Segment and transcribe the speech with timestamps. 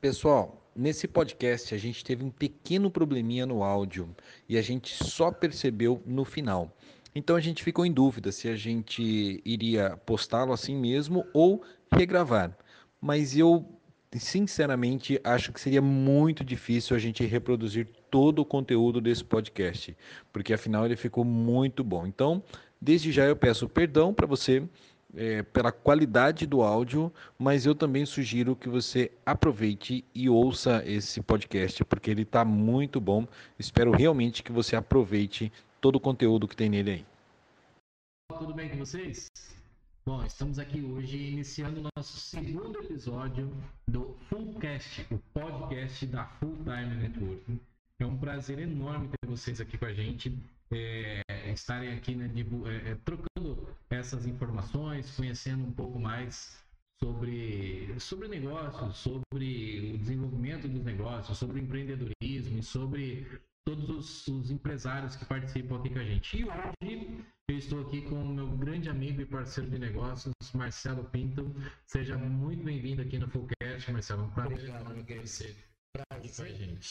[0.00, 4.14] Pessoal, nesse podcast a gente teve um pequeno probleminha no áudio
[4.48, 6.72] e a gente só percebeu no final.
[7.16, 12.56] Então a gente ficou em dúvida se a gente iria postá-lo assim mesmo ou regravar.
[13.00, 13.68] Mas eu
[14.12, 19.96] sinceramente acho que seria muito difícil a gente reproduzir todo o conteúdo desse podcast,
[20.32, 22.06] porque afinal ele ficou muito bom.
[22.06, 22.40] Então,
[22.80, 24.62] desde já eu peço perdão para você
[25.14, 31.22] é, pela qualidade do áudio, mas eu também sugiro que você aproveite e ouça esse
[31.22, 33.26] podcast, porque ele está muito bom.
[33.58, 37.06] Espero realmente que você aproveite todo o conteúdo que tem nele aí.
[38.38, 39.28] Tudo bem com vocês?
[40.06, 43.50] Bom, estamos aqui hoje iniciando o nosso segundo episódio
[43.86, 47.60] do Fullcast, o podcast da Full Time Network.
[48.00, 50.32] É um prazer enorme ter vocês aqui com a gente
[50.70, 51.22] é,
[51.52, 56.62] estarem aqui né, de, é, é, trocando essas informações, conhecendo um pouco mais
[57.00, 63.26] sobre, sobre negócios, sobre o desenvolvimento dos negócios, sobre empreendedorismo e sobre
[63.64, 66.38] todos os, os, empresários que participam aqui com a gente.
[66.38, 71.04] E hoje eu estou aqui com o meu grande amigo e parceiro de negócios, Marcelo
[71.04, 71.54] Pinto.
[71.86, 74.24] Seja muito bem-vindo aqui no Fullcast, Marcelo.
[74.24, 75.67] Um prazer Obrigado, querido.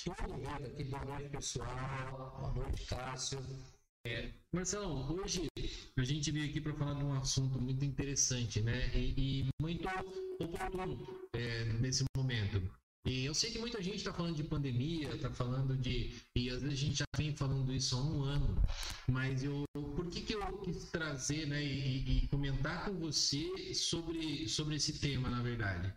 [0.03, 2.37] Todo mundo aqui, boa noite, pessoal.
[2.41, 3.39] Boa noite, Cássio.
[4.05, 5.47] É, Marcelo, hoje
[5.97, 8.91] a gente veio aqui para falar de um assunto muito interessante, né?
[8.93, 9.87] E, e muito
[10.39, 12.69] oportuno é, nesse momento.
[13.05, 16.13] E eu sei que muita gente está falando de pandemia, está falando de.
[16.35, 18.61] E às vezes a gente já vem falando isso há um ano.
[19.07, 19.63] Mas eu.
[19.73, 24.99] Por que, que eu quis trazer né, e, e comentar com você sobre, sobre esse
[24.99, 25.93] tema, na verdade?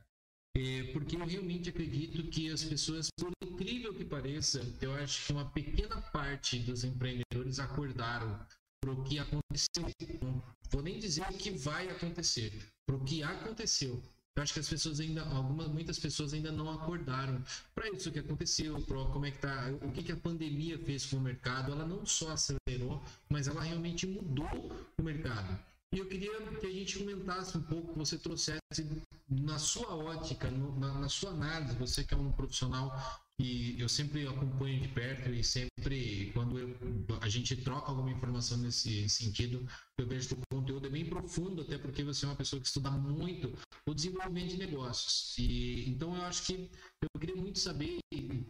[0.62, 5.32] É, porque eu realmente acredito que as pessoas, por incrível que pareça, eu acho que
[5.32, 8.38] uma pequena parte dos empreendedores acordaram
[8.78, 9.88] para o que aconteceu.
[10.20, 12.52] Não vou nem dizer o que vai acontecer,
[12.84, 14.02] para o que aconteceu.
[14.36, 17.42] Eu acho que as pessoas ainda, algumas, muitas pessoas ainda não acordaram
[17.74, 21.06] para isso que aconteceu, para como é que tá, o que, que a pandemia fez
[21.06, 21.72] com o mercado.
[21.72, 25.58] Ela não só acelerou, mas ela realmente mudou o mercado.
[25.92, 26.30] E eu queria
[26.60, 28.86] que a gente comentasse um pouco, que você trouxesse
[29.28, 32.96] na sua ótica, no, na, na, sua análise, você que é um profissional
[33.36, 36.76] que eu sempre acompanho de perto e sempre, quando eu,
[37.20, 39.66] a gente troca alguma informação nesse sentido,
[40.00, 42.66] eu vejo que o conteúdo é bem profundo, até porque você é uma pessoa que
[42.66, 43.52] estuda muito
[43.88, 45.36] o desenvolvimento de negócios.
[45.38, 46.70] E, então eu acho que
[47.02, 47.98] eu queria muito saber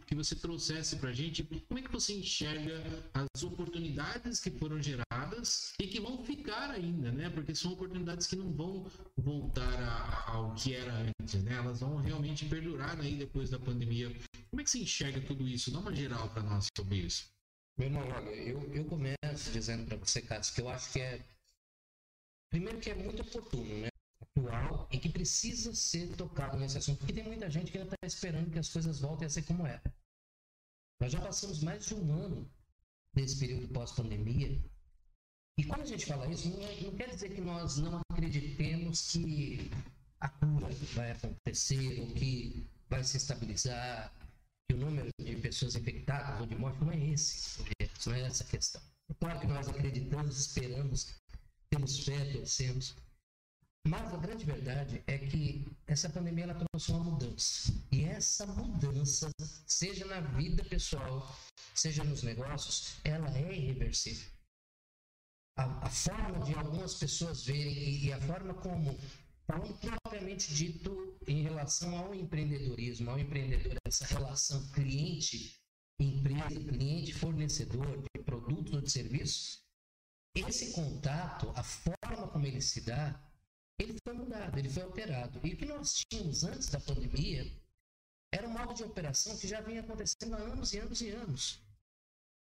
[0.05, 4.81] que você trouxesse para a gente como é que você enxerga as oportunidades que foram
[4.81, 7.29] geradas e que vão ficar ainda, né?
[7.29, 8.85] Porque são oportunidades que não vão
[9.17, 11.53] voltar a, ao que era antes, né?
[11.53, 14.11] Elas vão realmente perdurar aí depois da pandemia.
[14.49, 15.71] Como é que você enxerga tudo isso?
[15.71, 17.31] Dá uma geral para nós sobre isso.
[17.77, 21.19] Meu irmão, olha, eu, eu começo dizendo para você, Cássio, que eu acho que é.
[22.51, 23.87] Primeiro, que é muito oportuno, né?
[24.21, 28.05] atual e que precisa ser tocado nesse assunto, porque tem muita gente que ainda está
[28.05, 29.81] esperando que as coisas voltem a ser como era.
[30.99, 32.49] Nós já passamos mais de um ano
[33.15, 34.61] nesse período pós-pandemia,
[35.57, 39.11] e quando a gente fala isso, não, é, não, quer dizer que nós não acreditemos
[39.11, 39.69] que
[40.19, 44.13] a cura vai acontecer ou que vai se estabilizar,
[44.67, 47.63] que o número de pessoas infectadas ou de mortes não é esse,
[48.05, 48.81] não é essa a questão.
[49.09, 51.20] É claro que nós acreditamos, esperamos,
[51.71, 52.95] temos fé, torcemos,
[53.87, 57.73] mas a grande verdade é que essa pandemia ela trouxe uma mudança.
[57.91, 59.31] E essa mudança,
[59.65, 61.35] seja na vida pessoal,
[61.73, 64.29] seja nos negócios, ela é irreversível.
[65.57, 68.97] A, a forma de algumas pessoas verem e, e a forma como,
[69.47, 78.73] falando propriamente dito em relação ao empreendedorismo, ao empreendedor, essa relação cliente-empresa, cliente-fornecedor de produtos
[78.73, 79.63] ou de serviços,
[80.35, 83.19] esse contato, a forma como ele se dá,
[83.79, 85.39] ele foi mudado, ele foi alterado.
[85.43, 87.51] E o que nós tínhamos antes da pandemia
[88.33, 91.61] era um modo de operação que já vinha acontecendo há anos e anos e anos.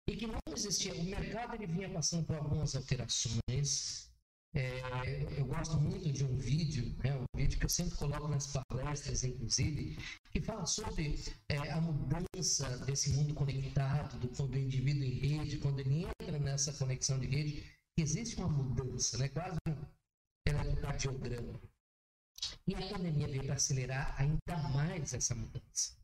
[0.07, 0.93] E que não existia.
[0.93, 4.10] O mercado ele vinha passando por algumas alterações.
[4.53, 8.47] É, eu gosto muito de um vídeo, né, um vídeo que eu sempre coloco nas
[8.47, 9.97] palestras, inclusive,
[10.29, 11.17] que fala sobre
[11.47, 16.73] é, a mudança desse mundo conectado, do, do indivíduo em rede, quando ele entra nessa
[16.73, 17.63] conexão de rede,
[17.97, 19.75] existe uma mudança, né, quase um
[20.45, 21.61] eletrocardiograma.
[22.67, 25.95] E a pandemia veio para acelerar ainda mais essa mudança.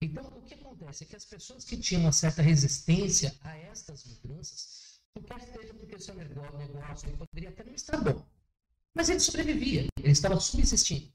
[0.00, 4.04] Então, o que acontece é que as pessoas que tinham uma certa resistência a estas
[4.04, 4.83] mudanças,
[5.22, 8.26] quer seja porque seu negócio ele poderia até não estar bom,
[8.94, 11.12] mas ele sobrevivia, ele estava subsistindo.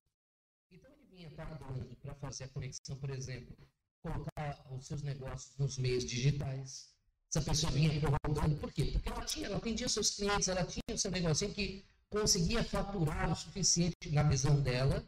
[0.72, 3.56] Então, ele vinha pagando para fazer a conexão, por exemplo,
[4.02, 6.94] colocar os seus negócios nos meios digitais.
[7.30, 7.92] Essa pessoa vinha
[8.26, 8.86] rodando, por quê?
[8.86, 13.32] Porque ela tinha, ela atendia seus clientes, ela tinha o seu negocinho que conseguia faturar
[13.32, 15.08] o suficiente na visão dela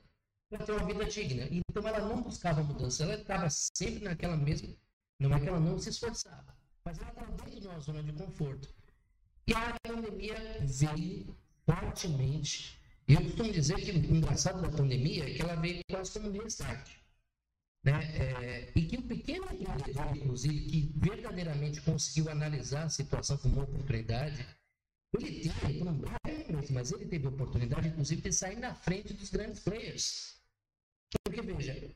[0.49, 1.47] para ter uma vida digna.
[1.49, 4.69] Então ela não buscava mudança, ela estava sempre naquela mesma.
[5.19, 8.11] Não é que ela não se esforçava, mas ela estava dentro de uma zona de
[8.13, 8.80] conforto.
[9.47, 11.35] E a pandemia veio
[11.65, 12.79] fortemente.
[13.07, 16.43] Eu costumo dizer que o engraçado da pandemia é que ela veio quase como um
[16.43, 16.89] restart.
[17.83, 17.93] Né?
[18.15, 23.63] É, e que o pequeno empreendedor, inclusive, que verdadeiramente conseguiu analisar a situação como uma
[23.63, 24.45] oportunidade,
[25.17, 29.59] ele teve, momento, mas ele teve a oportunidade, inclusive, de sair na frente dos grandes
[29.59, 30.39] players.
[31.25, 31.93] Porque, veja,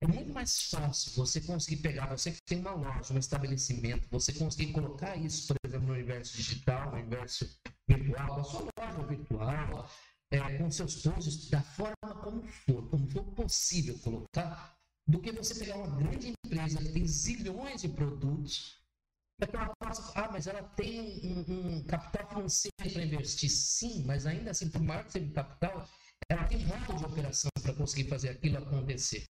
[0.00, 4.32] é muito mais fácil você conseguir pegar, você que tem uma loja, um estabelecimento, você
[4.32, 7.48] conseguir colocar isso, exemplo, no universo digital, no universo
[7.88, 9.90] virtual, a sua loja virtual,
[10.30, 14.76] é, com seus posts, da forma como for, como for possível colocar,
[15.06, 18.78] do que você pegar uma grande empresa que tem zilhões de produtos,
[19.40, 24.04] é que ela possa, ah, mas ela tem um, um capital financeiro para investir, sim,
[24.04, 25.88] mas ainda assim, por maior que seja o capital,
[26.28, 29.24] ela tem um de operação para conseguir fazer aquilo acontecer.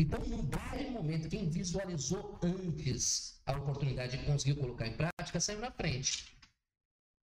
[0.00, 5.70] Então, breve momento, quem visualizou antes a oportunidade e conseguiu colocar em prática, saiu na
[5.70, 6.34] frente.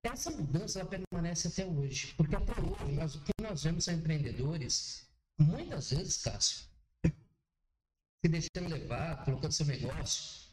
[0.03, 5.07] Essa mudança permanece até hoje, porque até hoje nós, o que nós vemos são empreendedores,
[5.39, 6.67] muitas vezes, Cássio,
[7.03, 10.47] se deixando levar, colocando seu negócio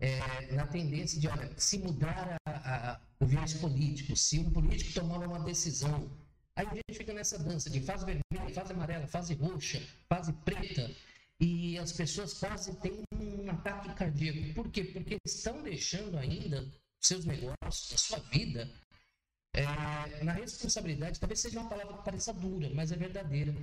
[0.00, 4.92] é, na tendência de, olha, se mudar a, a, o viés político, se um político
[4.92, 6.10] tomar uma decisão,
[6.56, 10.90] aí a gente fica nessa dança de fase vermelha, fase amarela, fase roxa, fase preta,
[11.40, 14.54] e as pessoas quase têm um ataque cardíaco.
[14.54, 14.84] Por quê?
[14.84, 16.70] Porque estão deixando ainda
[17.00, 18.70] seus negócios, a sua vida,
[19.54, 23.54] é, na responsabilidade, talvez seja uma palavra que pareça dura, mas é verdadeira,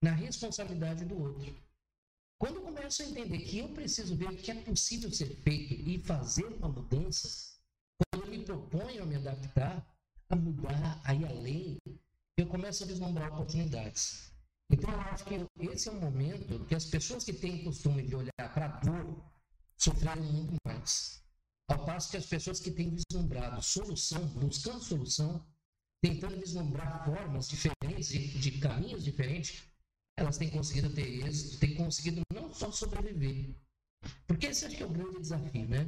[0.00, 1.54] na responsabilidade do outro.
[2.38, 5.74] Quando eu começo a entender que eu preciso ver o que é possível ser feito
[5.88, 7.58] e fazer uma mudança,
[8.12, 9.84] quando eu me proponho a me adaptar,
[10.28, 11.78] a mudar, a ir além,
[12.36, 14.33] eu começo a vislumbrar oportunidades.
[14.70, 18.16] Então, eu acho que esse é um momento que as pessoas que têm costume de
[18.16, 19.22] olhar para a dor
[19.76, 21.22] sofreram muito mais.
[21.68, 25.44] Ao passo que as pessoas que têm vislumbrado solução, buscando solução,
[26.02, 29.64] tentando vislumbrar formas diferentes, de, de caminhos diferentes,
[30.16, 33.54] elas têm conseguido ter êxito, têm conseguido não só sobreviver.
[34.26, 35.86] Porque esse acho que é o grande desafio, né?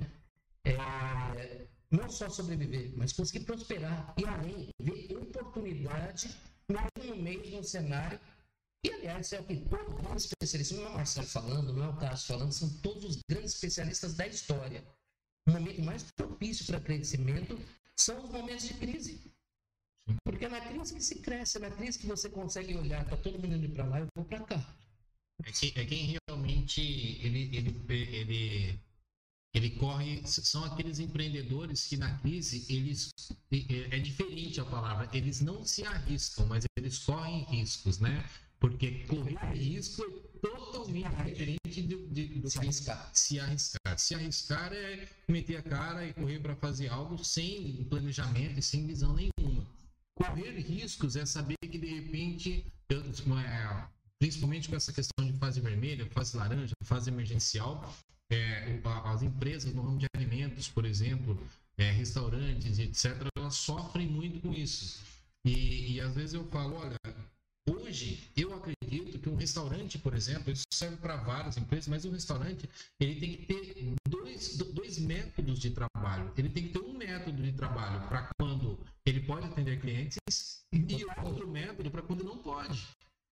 [0.65, 6.35] É, não só sobreviver, mas conseguir prosperar e além, ver oportunidade
[6.69, 8.19] mesmo no meio de um cenário.
[8.87, 11.89] E aliás, é o que todo grande especialista, não é o Marcelo falando, não é
[11.89, 14.87] o Cássio falando, são todos os grandes especialistas da história.
[15.49, 17.59] O momento mais propício para crescimento
[17.97, 19.21] são os momentos de crise.
[20.25, 23.17] Porque é na crise que se cresce, é na crise que você consegue olhar, tá
[23.17, 24.77] todo mundo indo para lá, eu vou para cá.
[25.45, 28.81] É, que, é quem realmente ele, ele, ele,
[29.53, 33.11] ele corre, são aqueles empreendedores que na crise eles
[33.51, 38.25] é, é diferente a palavra, eles não se arriscam, mas eles correm riscos, né?
[38.59, 43.11] Porque correr risco é totalmente diferente de, se arriscar.
[43.13, 43.99] Se arriscar.
[43.99, 48.87] Se arriscar é meter a cara e correr para fazer algo sem planejamento e sem
[48.87, 49.67] visão nenhuma.
[50.15, 53.89] Correr riscos é saber que de repente, é,
[54.19, 57.95] principalmente com essa questão de fase vermelha, fase laranja, fase emergencial,
[58.31, 61.39] é, as empresas no ramo de alimentos, por exemplo,
[61.77, 65.05] é, restaurantes, etc., elas sofrem muito com isso.
[65.45, 66.97] E, e às vezes eu falo, olha,
[67.69, 72.13] hoje eu acredito que um restaurante, por exemplo, isso serve para várias empresas, mas um
[72.13, 72.69] restaurante
[73.01, 76.33] ele tem que ter dois, dois métodos de trabalho.
[76.37, 80.19] Ele tem que ter um método de trabalho para quando ele pode atender clientes
[80.73, 82.87] e outro método para quando não pode.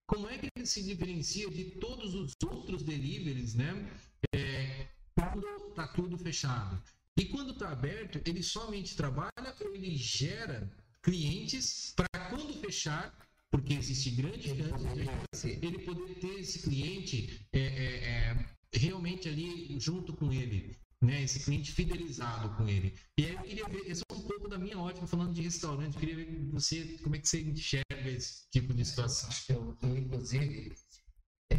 [0.07, 3.89] Como é que ele se diferencia de todos os outros deliveries, né?
[4.33, 6.81] É, quando está tudo fechado.
[7.17, 10.69] E quando está aberto, ele somente trabalha ou ele gera
[11.01, 13.15] clientes para quando fechar,
[13.55, 17.63] porque existe grande chance de ele poder ter esse cliente é, é,
[18.03, 22.93] é, realmente ali junto com ele né, esse cliente fidelizado com ele.
[23.17, 25.93] E aí eu queria ver, esse é um pouco da minha ótica falando de restaurante,
[25.93, 29.29] eu queria ver você, como é que você enxerga esse tipo de situação.
[29.47, 30.73] Eu, eu inclusive,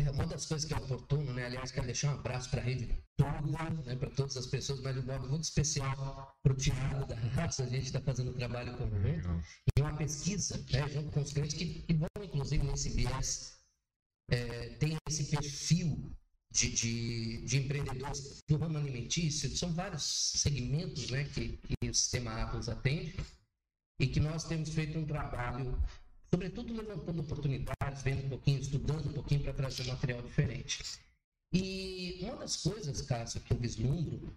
[0.04, 2.64] é uma das coisas que é oportuno, né, aliás, quero deixar um abraço para a
[2.64, 7.06] rede toda, né, para todas as pessoas, mas um modo muito especial para o Tiago
[7.06, 9.42] da Raça, a gente está fazendo um trabalho conjunto,
[9.76, 13.56] e uma pesquisa, né, junto com os clientes que, que vão, inclusive, nesse viés,
[14.30, 16.12] é, tem esse perfil
[16.50, 22.42] de, de, de, empreendedores do ramo alimentício, são vários segmentos né, que, que o sistema
[22.42, 23.16] Atlas atende
[24.00, 25.80] e que nós temos feito um trabalho,
[26.30, 30.82] sobretudo levantando oportunidades, vendo um pouquinho, estudando um pouquinho para trazer um material diferente.
[31.52, 34.36] E uma das coisas, Cássio, que eu vislumbro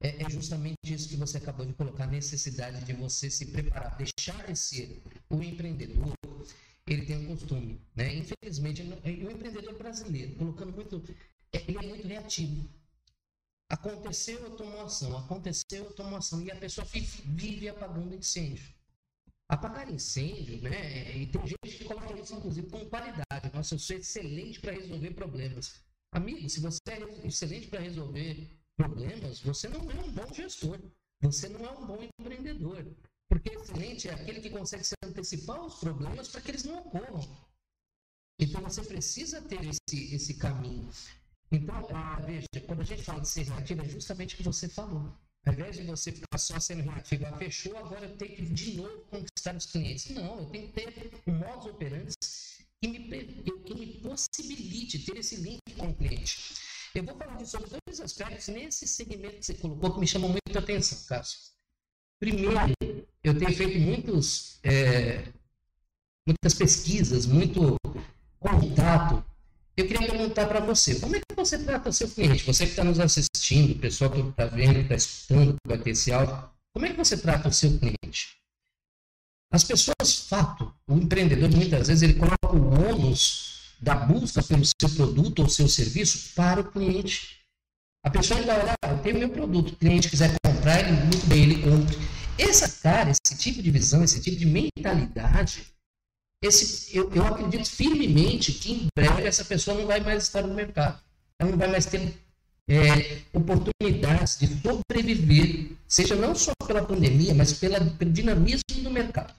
[0.00, 3.96] é, é, justamente isso que você acabou de colocar, a necessidade de você se preparar,
[3.96, 6.14] deixar de ser o empreendedor
[6.92, 8.14] ele tem um costume, né?
[8.14, 11.04] Infelizmente, o empreendedor brasileiro, colocando muito,
[11.52, 12.68] é, ele é muito reativo.
[13.70, 15.16] Aconteceu, eu tomo ação.
[15.16, 16.40] Aconteceu, eu tomo ação.
[16.40, 16.86] E a pessoa
[17.26, 18.64] vive apagando incêndio.
[19.48, 21.16] Apagar incêndio, né?
[21.16, 23.50] E tem gente que coloca isso, inclusive, com qualidade.
[23.54, 25.80] Nossa, eu sou excelente para resolver problemas.
[26.12, 30.78] Amigo, se você é excelente para resolver problemas, você não é um bom gestor.
[31.22, 32.86] Você não é um bom empreendedor.
[33.28, 37.20] Porque excelente é aquele que consegue se antecipar aos problemas para que eles não ocorram.
[38.38, 40.88] Então você precisa ter esse, esse caminho.
[41.50, 44.68] Então, ah, veja, quando a gente fala de ser reativo, é justamente o que você
[44.68, 45.12] falou.
[45.48, 48.76] Ao invés de você ficar só sendo reativo, ah, fechou, agora eu tenho que de
[48.76, 50.10] novo conquistar os clientes.
[50.10, 52.14] Não, eu tenho que ter um modus operandi
[52.82, 56.54] que me, que me possibilite ter esse link com o cliente.
[56.94, 60.54] Eu vou falar sobre dois aspectos nesse segmento que você colocou que me chamam muito
[60.54, 61.38] a atenção, Cássio.
[62.20, 62.74] Primeiro,
[63.24, 65.32] eu tenho feito muitos, é,
[66.26, 67.74] muitas pesquisas, muito
[68.38, 69.24] contato.
[69.74, 72.44] Eu queria perguntar para você, como é que você trata o seu cliente?
[72.44, 76.12] Você que está nos assistindo, o pessoal que está vendo, está escutando, vai ter esse
[76.12, 78.36] áudio, como é que você trata o seu cliente?
[79.50, 84.94] As pessoas, fato, o empreendedor muitas vezes ele coloca o ônus da busca pelo seu
[84.94, 87.38] produto ou seu serviço para o cliente.
[88.04, 91.26] A pessoa ainda olha, ah, eu tenho meu produto, o cliente quiser comprar, ele muito
[91.26, 91.96] bem, ele compra.
[92.38, 95.66] Essa cara, esse tipo de visão, esse tipo de mentalidade,
[96.42, 100.54] esse, eu, eu acredito firmemente que em breve essa pessoa não vai mais estar no
[100.54, 101.02] mercado.
[101.40, 102.14] Ela não vai mais ter
[102.68, 109.32] é, oportunidades de sobreviver, seja não só pela pandemia, mas pela, pelo dinamismo do mercado.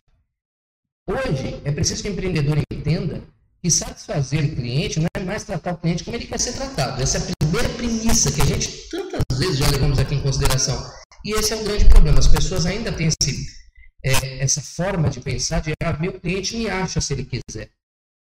[1.07, 3.24] Hoje, é preciso que o empreendedor entenda
[3.62, 7.01] que satisfazer o cliente não é mais tratar o cliente como ele quer ser tratado.
[7.01, 10.91] Essa é a primeira premissa que a gente tantas vezes já levamos aqui em consideração.
[11.25, 12.19] E esse é o grande problema.
[12.19, 13.48] As pessoas ainda têm esse,
[14.03, 17.69] é, essa forma de pensar de ah, meu cliente me acha se ele quiser.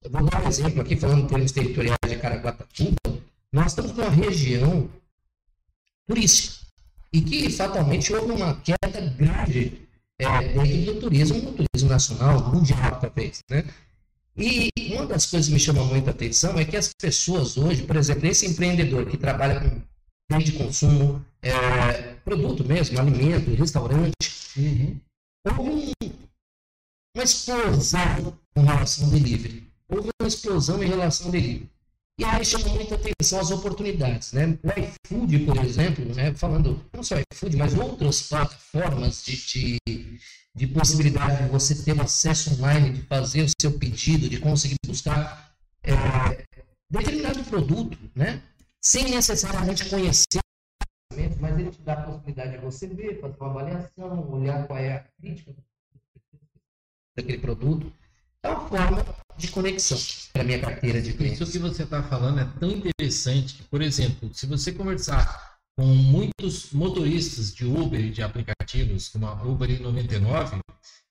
[0.03, 3.27] Eu vou dar um exemplo aqui, falando em termos territoriais de Caraguatatuba.
[3.57, 4.87] Nós estamos numa região
[6.07, 6.63] turística
[7.11, 9.81] e que fatalmente houve uma queda grande
[10.19, 13.65] é, dentro do turismo, no turismo nacional, mundial talvez, né?
[14.37, 17.95] E uma das coisas que me chama muita atenção é que as pessoas hoje, por
[17.95, 19.81] exemplo, esse empreendedor que trabalha com
[20.29, 24.13] bem de consumo, é, produto mesmo, alimento, restaurante,
[24.55, 24.99] uhum.
[25.47, 25.61] houve
[26.03, 26.09] um,
[27.15, 29.67] uma explosão em relação ao delivery.
[29.89, 31.67] Houve uma explosão em relação ao delivery.
[32.19, 34.33] E aí chama muita atenção as oportunidades.
[34.33, 34.57] Né?
[34.63, 36.33] O iFood, por exemplo, né?
[36.33, 40.19] falando não só iFood, mas outras plataformas de, de
[40.57, 44.75] de possibilidade de você ter um acesso online, de fazer o seu pedido, de conseguir
[44.87, 46.43] buscar é,
[46.89, 48.41] determinado produto, né?
[48.83, 50.39] sem necessariamente conhecer,
[51.39, 54.93] mas ele te dá a possibilidade de você ver, fazer uma avaliação, olhar qual é
[54.93, 55.53] a crítica
[57.15, 57.93] daquele produto.
[58.41, 59.05] É uma forma
[59.37, 59.97] de conexão
[60.33, 61.41] para minha carteira de clientes.
[61.41, 65.85] Isso que você está falando é tão interessante que, por exemplo, se você conversar com
[65.85, 70.59] muitos motoristas de Uber e de aplicativos, como a Uber e 99,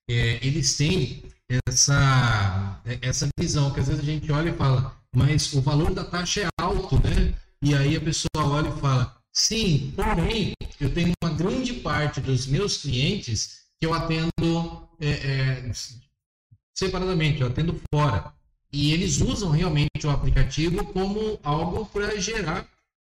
[0.09, 1.23] é, eles têm
[1.68, 6.04] essa, essa visão, que às vezes a gente olha e fala, mas o valor da
[6.04, 7.33] taxa é alto, né?
[7.62, 12.47] E aí a pessoa olha e fala, sim, porém, eu tenho uma grande parte dos
[12.47, 15.71] meus clientes que eu atendo é, é,
[16.76, 18.33] separadamente, eu atendo fora.
[18.73, 22.68] E eles usam realmente o aplicativo como algo para gerar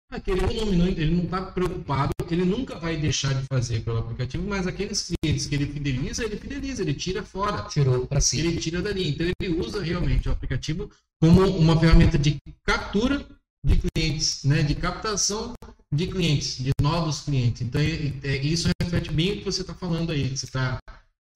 [0.09, 4.65] aquele volume, ele não está preocupado, ele nunca vai deixar de fazer pelo aplicativo, mas
[4.65, 7.63] aqueles clientes que ele fideliza, ele fideliza, ele tira fora.
[7.63, 8.39] Tirou para si.
[8.39, 9.09] Ele tira dali.
[9.09, 10.89] Então ele usa realmente o aplicativo
[11.21, 13.25] como uma ferramenta de captura
[13.65, 15.53] de clientes, né, de captação
[15.91, 17.61] de clientes, de novos clientes.
[17.61, 20.79] Então é, é, isso reflete bem o que você está falando aí, que você está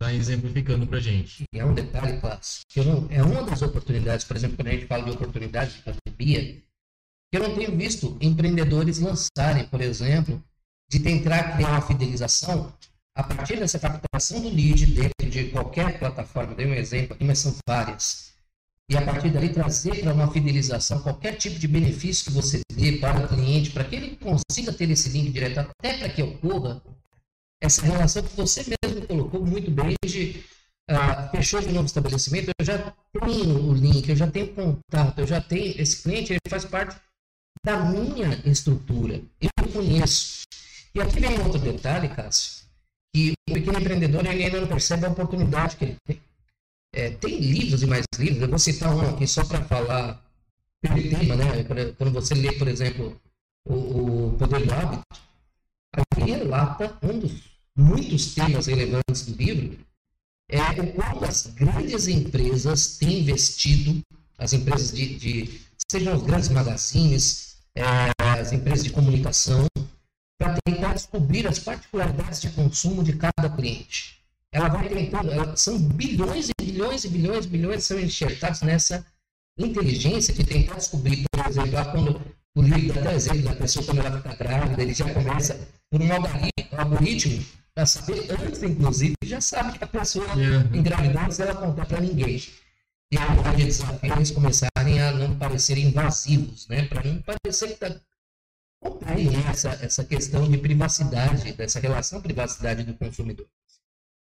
[0.01, 1.43] tá exemplificando para gente.
[1.53, 2.65] É um detalhe, Clássico,
[3.11, 6.63] é uma das oportunidades, por exemplo, quando a gente fala de oportunidade de pandemia,
[7.31, 10.43] eu não tenho visto empreendedores lançarem, por exemplo,
[10.89, 12.73] de tentar criar uma fidelização
[13.15, 16.55] a partir dessa captação do lead dentro de qualquer plataforma.
[16.55, 18.33] Dei um exemplo aqui, mas são várias.
[18.89, 22.93] E a partir dali trazer para uma fidelização qualquer tipo de benefício que você dê
[22.93, 26.81] para o cliente, para que ele consiga ter esse link direto, até para que ocorra
[27.61, 30.43] essa relação que você mesmo colocou muito bem de
[30.89, 35.27] uh, fechou de novo estabelecimento, eu já tenho o link, eu já tenho contato, eu
[35.27, 36.99] já tenho esse cliente, ele faz parte
[37.63, 39.21] da minha estrutura.
[39.39, 40.43] Eu conheço.
[40.93, 42.65] E aqui vem outro detalhe, Cássio,
[43.13, 46.21] que o pequeno empreendedor ele ainda não percebe a oportunidade que ele tem.
[46.93, 50.21] É, tem livros e mais livros, eu vou citar um aqui só para falar
[50.81, 51.63] pelo tema, né?
[51.97, 53.21] Quando você lê, por exemplo,
[53.65, 53.75] o,
[54.27, 55.03] o Poder do Hábito,
[55.93, 59.77] aqui relata um dos muitos temas relevantes do livro,
[60.49, 64.01] é o quanto as grandes empresas têm investido,
[64.37, 67.83] as empresas de, de sejam os grandes magazines, é,
[68.17, 69.65] as empresas de comunicação,
[70.37, 74.19] para tentar descobrir as particularidades de consumo de cada cliente.
[74.51, 79.05] Ela vai tentando, ela, são bilhões e bilhões e bilhões e bilhões são enxertados nessa
[79.57, 82.21] inteligência de tentar descobrir, por exemplo, quando
[82.55, 85.57] o livro dá exemplo da pessoa quando ela fica grávida, ele já começa
[85.89, 86.07] por um
[86.77, 90.75] algoritmo para saber antes, inclusive, já sabe que a pessoa uhum.
[90.75, 92.41] engravidou se ela contar para ninguém.
[93.11, 96.87] E aí o grande desafio é eles começarem a não parecerem invasivos, né?
[96.87, 97.99] Para não parecer que está
[98.81, 103.47] compreende essa, essa questão de privacidade, dessa relação privacidade do consumidor.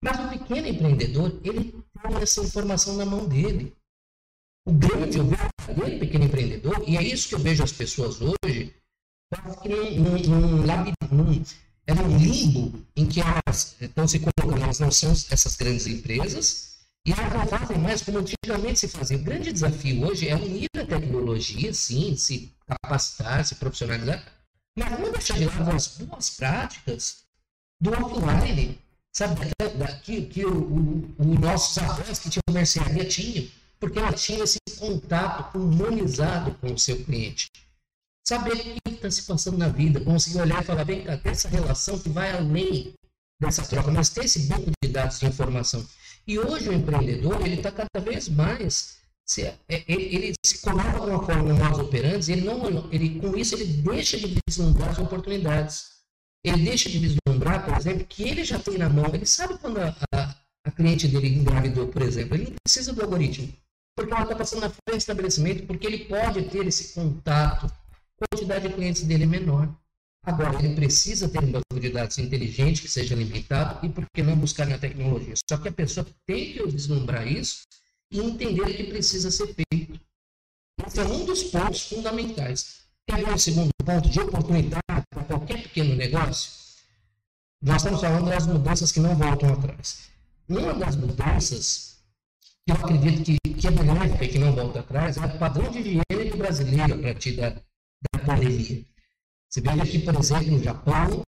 [0.02, 3.74] Mas o pequeno empreendedor, ele tem essa informação na mão dele.
[4.64, 8.74] O grande, o verdadeiro pequeno empreendedor, e é isso que eu vejo as pessoas hoje,
[9.30, 10.66] quase que num, num,
[11.10, 11.44] num,
[11.86, 16.76] é um limbo em que elas estão se colocando, elas não são essas grandes empresas,
[17.06, 19.16] e elas não fazem mais como antigamente se fazia.
[19.16, 24.24] O grande desafio hoje é unir a tecnologia, sim, se capacitar, se profissionalizar,
[24.76, 27.24] mas não deixar de lado as boas práticas
[27.80, 28.78] do offline,
[29.12, 29.40] sabe?
[29.78, 33.46] Daqui que o, o, o nossos avós que tinham mercearia tinham,
[33.78, 37.48] porque ela tinha esse contato humanizado com o seu cliente.
[38.28, 41.30] Saber o que está se passando na vida, conseguir olhar e falar, vem cá, tem
[41.30, 42.92] essa relação que vai além
[43.40, 45.86] dessa troca, mas tem esse banco de dados de informação.
[46.26, 51.02] E hoje o empreendedor, ele está cada vez mais, se, é, ele, ele, se coloca
[51.02, 55.96] uma forma no operandi, ele não, ele, com isso ele deixa de vislumbrar as oportunidades.
[56.44, 59.78] Ele deixa de vislumbrar, por exemplo, que ele já tem na mão, ele sabe quando
[59.78, 63.52] a, a, a cliente dele engravidou, por exemplo, ele não precisa do algoritmo
[63.96, 67.66] porque ela está passando na frente do estabelecimento, porque ele pode ter esse contato,
[68.20, 69.68] a quantidade de clientes dele é menor.
[70.22, 74.22] Agora, ele precisa ter um banco de dados inteligente, que seja limitado, e por que
[74.22, 75.34] não buscar na tecnologia?
[75.48, 77.62] Só que a pessoa tem que vislumbrar isso
[78.10, 80.00] e entender que precisa ser feito.
[80.84, 82.86] Esse é um dos pontos fundamentais.
[83.08, 86.50] Quer ver o segundo ponto de oportunidade para qualquer pequeno negócio?
[87.62, 90.10] Nós estamos falando das mudanças que não voltam atrás.
[90.48, 91.96] Uma das mudanças
[92.68, 95.78] eu acredito que, que é benéfica e que não volta atrás, é o padrão de
[95.78, 97.54] higiene brasileiro a partir da,
[98.12, 98.84] da pandemia.
[99.48, 101.22] Você vê aqui, por exemplo, no Japão,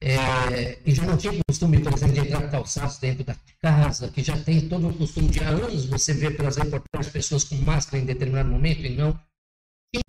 [0.00, 4.22] é, que já não tinha costume, por exemplo, de entrar calçados dentro da casa, que
[4.22, 8.02] já tem todo o costume de há anos você vê pelas reportagens pessoas com máscara
[8.02, 9.18] em determinado momento e não.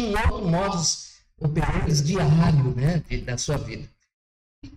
[0.02, 3.90] Um outro modus operandi diário né, da sua vida.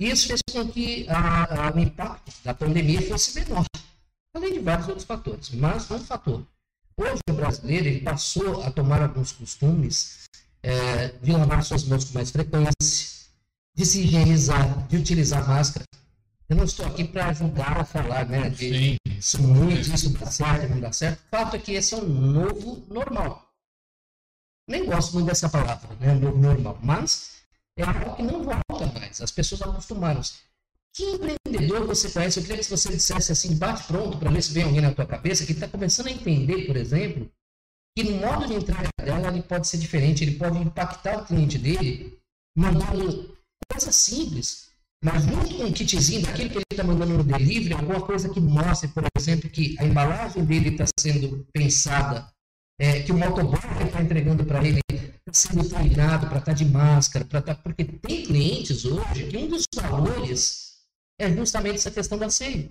[0.01, 3.65] Isso fez com que a, a, o impacto da pandemia fosse menor
[4.37, 5.51] além de vários outros fatores.
[5.51, 6.47] Mas um fator.
[6.97, 10.27] Hoje o brasileiro ele passou a tomar alguns costumes
[10.67, 12.75] é, de lavar suas mãos com mais frequência,
[13.73, 15.85] de se higienizar, de utilizar máscara.
[16.49, 20.71] Eu não estou aqui para ajudar a falar, né, de isso muito, isso dá certo,
[20.71, 21.21] não dá certo.
[21.21, 23.49] O fato é que esse é um novo normal.
[24.69, 27.43] Nem gosto muito dessa palavra, né, novo normal, mas
[27.79, 29.21] é algo que não volta mais.
[29.21, 30.35] As pessoas acostumaram-se.
[30.93, 32.41] Que empreendedor você conhece?
[32.41, 35.07] Eu queria que você dissesse assim, bate pronto, para ver se vem alguém na tua
[35.07, 37.31] cabeça que está começando a entender, por exemplo,
[37.97, 41.59] que no modo de entrega dela ele pode ser diferente, ele pode impactar o cliente
[41.59, 42.19] dele,
[42.55, 43.35] mandando
[43.73, 44.71] coisas simples,
[45.03, 48.39] mas junto com um kitzinho daquilo que ele está mandando no delivery, alguma coisa que
[48.39, 52.31] mostre, por exemplo, que a embalagem dele está sendo pensada,
[52.79, 56.59] é, que o motoboy que está entregando para ele está sendo treinado para estar tá
[56.59, 60.83] de máscara, para tá, porque tem clientes hoje que um dos valores
[61.19, 62.69] é justamente essa questão da senha.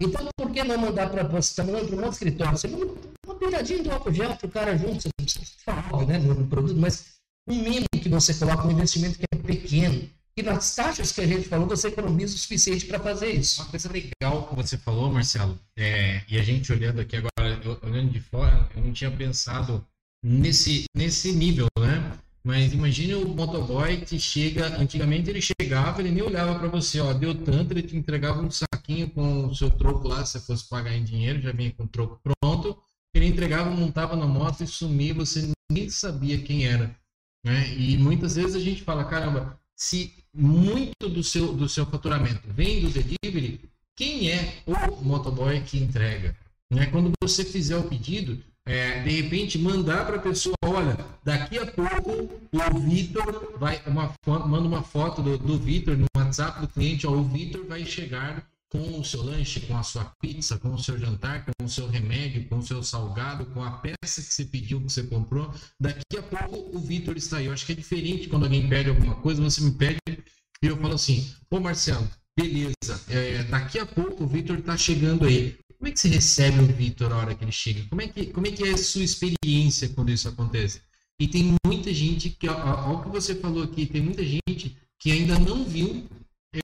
[0.00, 1.50] Então, por que não mandar para você?
[1.50, 2.56] Está mandando para um outro escritório?
[2.56, 2.86] Você manda
[3.26, 5.02] uma piradinha de álcool gel para o cara junto.
[5.02, 9.18] Você não precisa falar né, no produto, mas um mínimo que você coloca um investimento
[9.18, 10.08] que é pequeno.
[10.36, 13.60] E nas taxas que a gente falou, você economiza o suficiente para fazer isso.
[13.60, 18.12] Uma coisa legal que você falou, Marcelo, é, e a gente olhando aqui agora, olhando
[18.12, 19.84] de fora, eu não tinha pensado
[20.24, 22.12] nesse, nesse nível, né?
[22.44, 27.12] Mas imagine o motoboy que chega, antigamente ele chegava, ele nem olhava para você, ó,
[27.12, 28.48] deu tanto, ele te entregava um
[28.88, 31.88] saquinho com o seu troco lá, se fosse pagar em dinheiro, já vinha com o
[31.88, 32.78] troco pronto,
[33.14, 36.96] ele entregava, montava na moto e sumia, você nem sabia quem era.
[37.44, 37.74] Né?
[37.76, 42.80] E muitas vezes a gente fala, caramba, se muito do seu, do seu faturamento vem
[42.80, 43.60] do delivery,
[43.96, 46.36] quem é o motoboy que entrega?
[46.70, 46.86] Né?
[46.86, 51.66] Quando você fizer o pedido, é, de repente mandar para a pessoa, olha, daqui a
[51.66, 52.10] pouco
[52.52, 57.12] o Vitor vai uma manda uma foto do, do Vitor no WhatsApp do cliente, ó,
[57.12, 60.98] o Vitor vai chegar com o seu lanche, com a sua pizza, com o seu
[60.98, 64.80] jantar, com o seu remédio, com o seu salgado, com a peça que você pediu,
[64.80, 65.52] que você comprou.
[65.80, 67.46] Daqui a pouco o Vitor está aí.
[67.46, 70.76] Eu acho que é diferente quando alguém pede alguma coisa, você me pede e eu
[70.76, 75.88] falo assim, ô Marcelo, beleza, é, daqui a pouco o Vitor está chegando aí como
[75.88, 77.84] é que você recebe o Vitor na hora que ele chega?
[77.88, 80.82] Como é que, como é, que é a sua experiência quando isso acontece?
[81.20, 85.38] E tem muita gente que, ao que você falou aqui, tem muita gente que ainda
[85.38, 86.08] não viu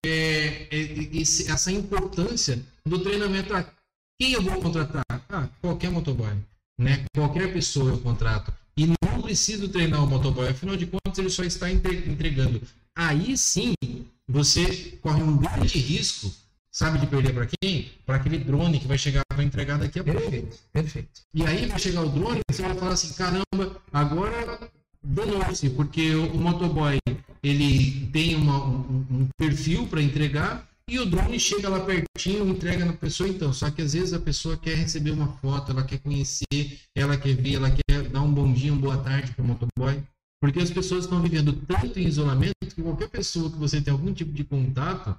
[0.05, 0.24] é,
[0.75, 3.55] esse, essa importância do treinamento.
[3.55, 3.67] Ah,
[4.21, 5.05] quem eu vou contratar?
[5.29, 6.35] Ah, qualquer motoboy.
[6.79, 7.05] Né?
[7.15, 8.53] Qualquer pessoa eu contrato.
[8.77, 12.61] E não preciso treinar o motoboy, afinal de contas ele só está entregando.
[12.97, 13.75] Aí sim,
[14.29, 16.33] você corre um grande risco,
[16.71, 17.93] sabe de perder para quem?
[18.05, 20.21] Para aquele drone que vai chegar para entregar daqui a pouco.
[20.21, 21.21] Perfeito, perfeito.
[21.33, 24.71] E aí vai chegar o drone e você vai falar assim, caramba, agora
[25.03, 26.99] danou-se, porque o, o motoboy
[27.45, 32.85] ele tem uma, um, um perfil para entregar e o drone chega lá pertinho, entrega
[32.85, 33.53] na pessoa, então.
[33.53, 37.35] Só que às vezes a pessoa quer receber uma foto, ela quer conhecer, ela quer
[37.35, 40.03] ver, ela quer dar um bom dia, uma boa tarde para o motoboy.
[40.41, 44.13] Porque as pessoas estão vivendo tanto em isolamento que qualquer pessoa que você tem algum
[44.13, 45.19] tipo de contato,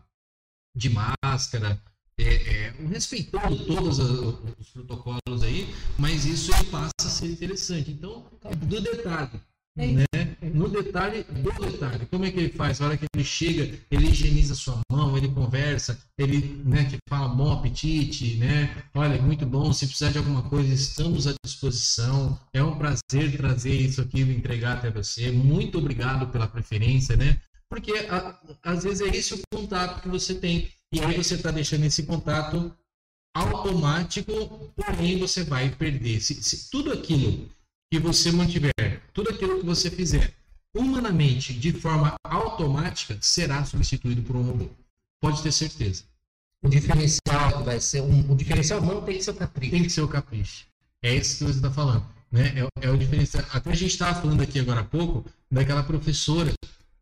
[0.75, 1.81] de máscara,
[2.19, 7.91] é, é, respeitando todos os protocolos aí, mas isso passa a ser interessante.
[7.91, 9.41] Então, do detalhe.
[9.77, 10.05] Né?
[10.53, 12.05] No detalhe do detalhe.
[12.05, 12.79] Como é que ele faz?
[12.79, 17.51] Na hora que ele chega, ele higieniza sua mão, ele conversa, ele né, fala bom
[17.51, 18.83] apetite, né?
[18.93, 22.39] Olha, muito bom, se precisar de alguma coisa, estamos à disposição.
[22.53, 25.29] É um prazer trazer isso aqui e entregar até você.
[25.29, 27.37] Muito obrigado pela preferência, né?
[27.69, 30.69] Porque a, às vezes é esse o contato que você tem.
[30.93, 32.73] E aí você está deixando esse contato
[33.35, 34.31] automático,
[34.73, 36.21] porém você vai perder.
[36.21, 37.49] Se, se tudo aquilo
[37.91, 38.71] que você mantiver,
[39.15, 40.33] tudo aquilo que você fizer
[40.75, 44.69] humanamente, de forma automática, será substituído por um robô.
[45.21, 46.03] Pode ter certeza.
[46.61, 49.71] O diferencial vai ser um, o diferencial humano tem que ser o capricho.
[49.71, 50.65] Tem que ser o capricho.
[51.01, 52.05] É isso que você está falando.
[52.29, 52.53] Né?
[52.81, 53.45] É, é, o diferencial.
[53.53, 56.51] Até a gente estava falando aqui agora há pouco daquela professora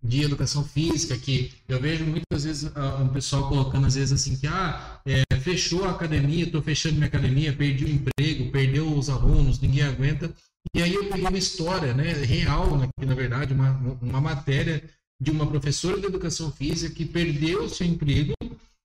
[0.04, 4.36] de educação física que eu vejo muitas vezes uh, um pessoal colocando às vezes assim
[4.36, 9.10] que ah é, fechou a academia, estou fechando minha academia, perdi o emprego, perdeu os
[9.10, 10.30] alunos, ninguém aguenta
[10.76, 14.84] e aí eu peguei uma história né, real, né, na verdade, uma, uma matéria
[15.22, 18.34] de uma professora de educação física que perdeu seu emprego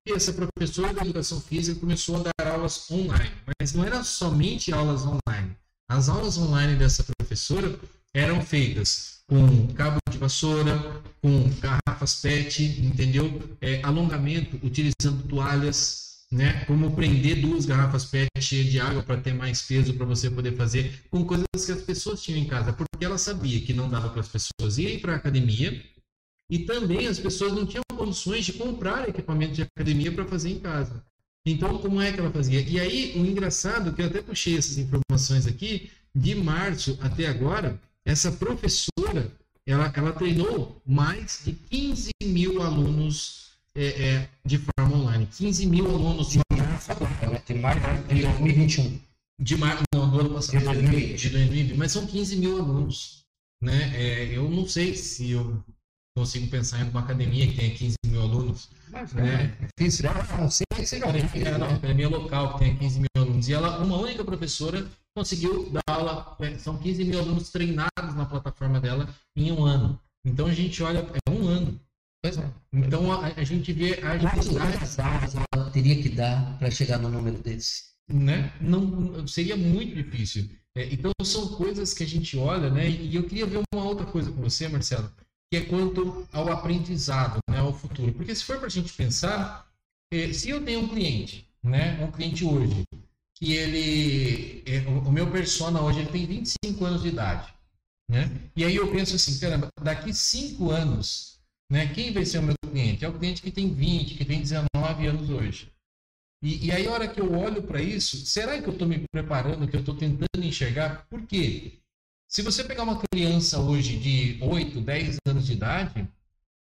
[0.07, 3.31] e essa professora de educação física começou a dar aulas online.
[3.61, 5.57] Mas não eram somente aulas online.
[5.91, 7.79] As aulas online dessa professora
[8.15, 13.43] eram feitas com cabo de vassoura, com garrafas PET, entendeu?
[13.61, 16.65] É, alongamento utilizando toalhas, né?
[16.67, 20.55] Como prender duas garrafas PET cheias de água para ter mais peso para você poder
[20.57, 24.11] fazer com coisas que as pessoas tinham em casa, porque ela sabia que não dava
[24.11, 25.83] para as pessoas irem para a academia
[26.51, 30.61] e também as pessoas não tinham condições de comprar equipamento de academia para fazer em
[30.61, 31.05] casa.
[31.47, 32.61] Então, como é que ela fazia?
[32.61, 37.81] E aí, o engraçado, que eu até puxei essas informações aqui, de março até agora,
[38.05, 39.33] essa professora,
[39.67, 43.48] ela, ela treinou mais de 15 mil alunos
[43.79, 45.27] é, é, de forma online.
[45.27, 49.01] 15 mil alunos de março agora, de março de 2021.
[49.41, 50.59] De março, não, do ano passado.
[50.59, 51.21] De 2020.
[51.21, 51.77] De 2020.
[51.77, 53.23] Mas são 15 mil alunos.
[53.63, 53.93] Né?
[53.95, 55.63] É, eu não sei se eu
[56.17, 58.69] consigo pensar em uma academia que tenha 15 mil alunos.
[58.91, 59.57] Mas, né?
[61.47, 63.49] é não academia local que tenha 15 mil alunos.
[63.49, 64.85] E ela, uma única professora,
[65.17, 66.37] conseguiu dar aula.
[66.41, 70.01] É, são 15 mil alunos treinados na plataforma dela em um ano.
[70.25, 71.81] Então a gente olha, é um ano.
[72.23, 72.51] Pois é.
[72.73, 77.39] Então a, a gente vê a aulas ela teria que dar para chegar no número
[77.39, 77.89] desse?
[78.09, 78.53] Né?
[78.61, 80.49] Não, seria muito difícil.
[80.77, 82.89] É, então são coisas que a gente olha, né?
[82.89, 85.11] E eu queria ver uma outra coisa com você, Marcelo,
[85.51, 87.59] que é quanto ao aprendizado, né?
[87.59, 88.13] Ao futuro.
[88.13, 89.69] Porque se for para a gente pensar,
[90.13, 92.03] é, se eu tenho um cliente, né?
[92.05, 92.85] Um cliente hoje,
[93.37, 97.53] que ele, é, o meu persona hoje ele tem 25 anos de idade,
[98.11, 98.31] né?
[98.57, 101.38] E aí eu penso assim, caramba, daqui cinco anos
[101.71, 101.87] né?
[101.95, 103.05] Quem vai ser o meu cliente?
[103.05, 105.71] É o cliente que tem 20, que tem 19 anos hoje.
[106.43, 109.05] E, e aí, a hora que eu olho para isso, será que eu estou me
[109.11, 111.07] preparando, que eu estou tentando enxergar?
[111.11, 111.73] Por quê?
[112.29, 116.09] Se você pegar uma criança hoje de 8, 10 anos de idade,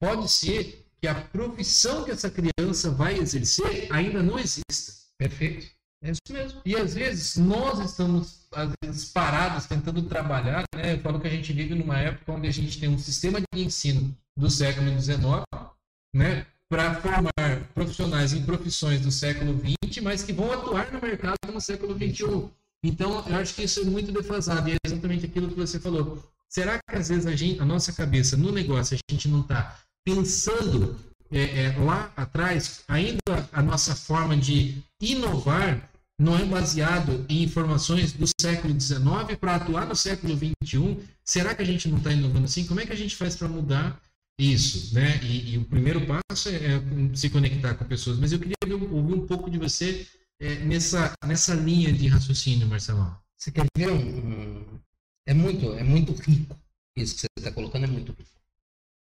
[0.00, 4.92] pode ser que a profissão que essa criança vai exercer ainda não exista.
[5.18, 5.66] Perfeito.
[6.02, 6.60] É isso mesmo.
[6.64, 10.92] E às vezes nós estamos às vezes, parados tentando trabalhar, né?
[10.92, 13.64] Eu falo que a gente vive numa época onde a gente tem um sistema de
[13.64, 15.44] ensino do século XIX,
[16.14, 16.46] né?
[16.68, 17.32] Para formar
[17.74, 22.50] profissionais em profissões do século XX, mas que vão atuar no mercado no século XXI.
[22.84, 24.68] Então, eu acho que isso é muito defasado.
[24.68, 26.22] E é exatamente aquilo que você falou.
[26.48, 29.78] Será que às vezes a, gente, a nossa cabeça no negócio a gente não está
[30.04, 30.96] pensando
[31.32, 38.12] é, é, lá atrás, ainda a nossa forma de inovar não é baseado em informações
[38.12, 39.02] do século XIX
[39.40, 40.98] para atuar no século XXI?
[41.24, 42.66] Será que a gente não está inovando assim?
[42.66, 44.00] Como é que a gente faz para mudar
[44.38, 44.94] isso?
[44.94, 45.20] Né?
[45.22, 48.18] E, e, o primeiro passo é, é, se conectar com pessoas.
[48.18, 48.56] Mas eu queria
[48.90, 50.06] ouvir um pouco de você
[50.40, 53.16] é, nessa, nessa linha de raciocínio, Marcelão.
[53.36, 54.80] Você quer ver um,
[55.26, 56.58] é muito, é muito rico.
[56.96, 58.30] Isso que você está colocando é muito rico.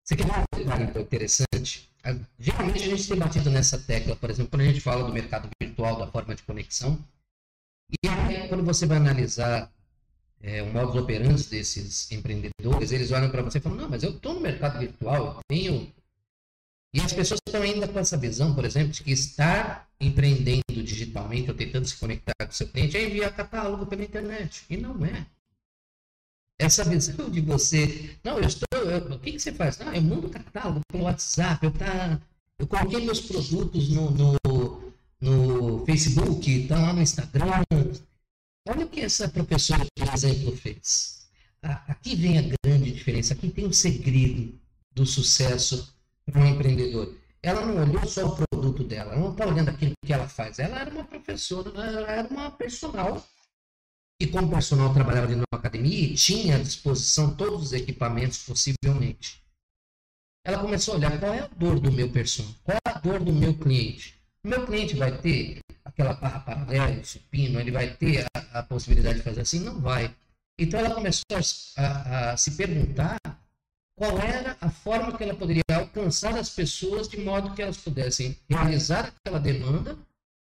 [0.04, 1.90] Você quer ver um detalhe interessante?
[2.38, 5.48] Geralmente a gente tem batido nessa tecla, por exemplo, quando a gente fala do mercado
[5.60, 7.02] virtual, da forma de conexão.
[8.02, 9.72] E aí, quando você vai analisar
[10.44, 14.10] é, o modus operandi desses empreendedores, eles olham para você e falam: Não, mas eu
[14.10, 15.90] estou no mercado virtual, eu tenho.
[16.92, 21.50] E as pessoas estão ainda com essa visão, por exemplo, de que estar empreendendo digitalmente
[21.50, 24.64] ou tentando se conectar com o seu cliente é enviar catálogo pela internet.
[24.68, 25.26] E não é.
[26.60, 29.78] Essa visão de você, não, eu estou, eu, o que, que você faz?
[29.78, 32.20] Não, eu mando catálogo pelo WhatsApp, eu, tá,
[32.58, 37.64] eu coloquei meus produtos no, no, no Facebook, está lá no Instagram.
[38.66, 41.28] Olha o que essa professora, por exemplo, fez.
[41.62, 44.58] Aqui vem a grande diferença, aqui tem o um segredo
[44.92, 47.14] do sucesso para um empreendedor.
[47.42, 50.58] Ela não olhou só o produto dela, ela não está olhando aquilo que ela faz.
[50.58, 53.22] Ela era uma professora, ela era uma personal
[54.20, 59.42] e como personal trabalhava de uma academia e tinha à disposição todos os equipamentos possivelmente.
[60.46, 63.20] Ela começou a olhar qual é a dor do meu personal, qual é a dor
[63.20, 64.18] do meu cliente.
[64.42, 65.58] O meu cliente vai ter
[65.94, 69.60] aquela barra paralela, o supino, ele vai ter a, a, possibilidade de fazer assim?
[69.60, 70.14] Não vai.
[70.58, 71.24] Então ela começou
[71.76, 73.16] a, a, se perguntar
[73.96, 78.36] qual era a forma que ela poderia alcançar as pessoas de modo que elas pudessem
[78.48, 79.96] realizar aquela demanda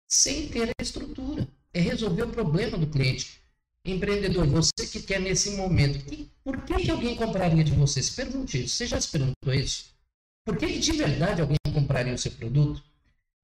[0.08, 1.46] sem ter a estrutura.
[1.72, 3.38] É resolver o problema do cliente.
[3.84, 8.02] Empreendedor, você que quer nesse momento, que, por que, alguém compraria de você?
[8.02, 8.76] Se pergunte isso.
[8.76, 9.94] Você já se perguntou isso?
[10.44, 12.82] Por que, de verdade alguém compraria o seu produto?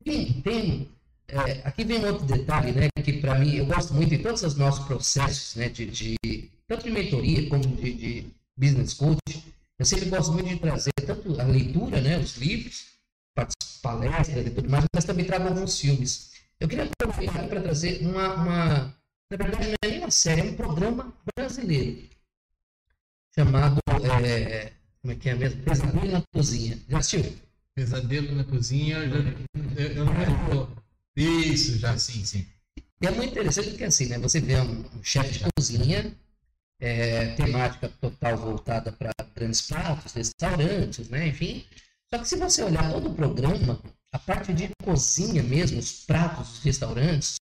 [0.03, 0.89] Tem, tem
[1.33, 4.55] é, aqui vem outro detalhe, né, que para mim, eu gosto muito de todos os
[4.55, 9.43] nossos processos, né, de, de tanto de mentoria como de, de business coach,
[9.79, 12.87] eu sempre gosto muito de trazer tanto a leitura, né, os livros,
[13.83, 16.33] palestras e tudo mais, mas também trago alguns filmes.
[16.61, 18.95] Eu queria aproveitar para trazer uma, uma
[19.31, 22.09] na verdade, não é nem uma série, é um programa brasileiro
[23.35, 23.79] chamado.
[24.25, 25.63] É, como é que é mesmo?
[25.63, 26.79] Pesadelo na Cozinha.
[26.89, 27.35] Já assistiu?
[27.75, 29.23] Pesadelo na Cozinha, eu,
[29.77, 30.82] eu, eu não
[31.17, 32.47] Isso, já, sim, sim.
[33.01, 34.19] E é muito interessante porque assim, né?
[34.19, 36.15] Você vê um, chefe de cozinha,
[36.81, 41.29] é, temática total voltada para grandes pratos, restaurantes, né?
[41.29, 41.65] Enfim.
[42.13, 43.81] Só que se você olhar todo o programa,
[44.13, 47.37] a parte de cozinha mesmo, os pratos, os restaurantes,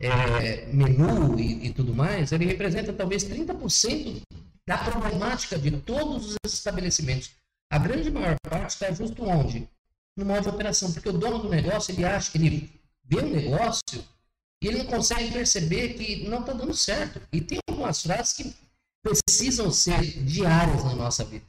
[0.00, 4.22] é, menu e, e, tudo mais, ele representa talvez 30%
[4.66, 7.30] da problemática de todos os estabelecimentos.
[7.70, 9.68] A grande maior parte está justo onde?
[10.16, 12.75] No modo de operação, porque o dono do negócio, ele acha que ele
[13.06, 14.04] vê um negócio
[14.62, 17.20] e ele não consegue perceber que não está dando certo.
[17.32, 18.54] E tem algumas frases que
[19.02, 21.44] precisam ser diárias na nossa vida.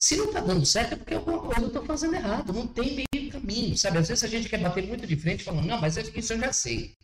[0.00, 3.06] Se não está dando certo é porque alguma coisa eu estou fazendo errado, não tem
[3.12, 3.98] meio caminho, sabe?
[3.98, 6.52] Às vezes a gente quer bater muito de frente falando, não, mas isso eu já
[6.52, 6.94] sei.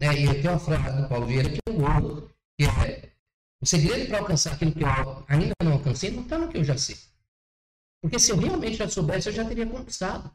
[0.00, 0.20] Né?
[0.20, 3.10] E aqui é uma frase do Paulo Vieira que eu amo, que é
[3.60, 6.64] o segredo para alcançar aquilo que eu ainda não alcancei não está no que eu
[6.64, 6.96] já sei.
[8.00, 10.30] Porque se eu realmente já soubesse, eu já teria conquistado.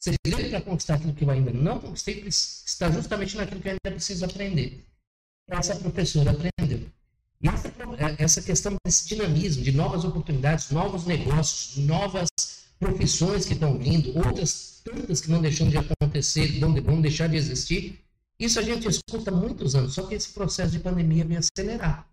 [0.00, 3.96] Segredo para conquistar aquilo que eu ainda não conquistei está justamente naquilo que eu ainda
[3.96, 4.82] preciso aprender.
[5.50, 6.88] Essa professora aprendeu.
[7.42, 12.28] Essa, é, essa questão desse dinamismo, de novas oportunidades, novos negócios, novas
[12.78, 18.00] profissões que estão vindo, outras tantas que não deixam de acontecer, vão, deixar de existir,
[18.38, 22.08] isso a gente escuta há muitos anos, só que esse processo de pandemia vem acelerar.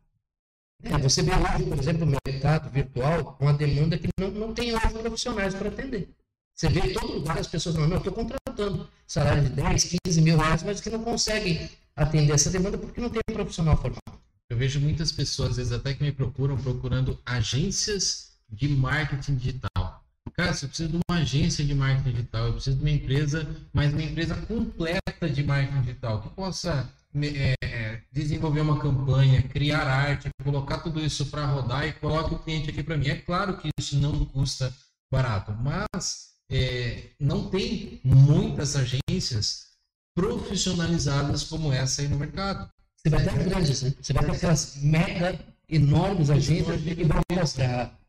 [0.84, 4.74] É, você vê hoje, por exemplo, o mercado virtual, uma demanda que não, não tem
[4.74, 6.10] hoje profissionais para atender.
[6.58, 10.22] Você vê todo lugar as pessoas falando, não, eu estou contratando salário de 10, 15
[10.24, 14.02] mil reais, mas que não conseguem atender essa demanda porque não tem profissional formado.
[14.50, 20.04] Eu vejo muitas pessoas, às vezes até que me procuram, procurando agências de marketing digital.
[20.34, 23.94] Cara, você precisa de uma agência de marketing digital, eu preciso de uma empresa, mas
[23.94, 26.92] uma empresa completa de marketing digital, que possa
[27.22, 32.40] é, é, desenvolver uma campanha, criar arte, colocar tudo isso para rodar e coloque o
[32.40, 33.10] cliente aqui para mim.
[33.10, 34.74] É claro que isso não custa
[35.12, 39.68] barato, mas é, não tem muitas agências
[40.16, 42.70] profissionalizadas como essa aí no mercado.
[42.98, 43.94] Você vai ter grandes, né?
[44.02, 48.00] Você vai aquelas mega enormes agências que vão mostrar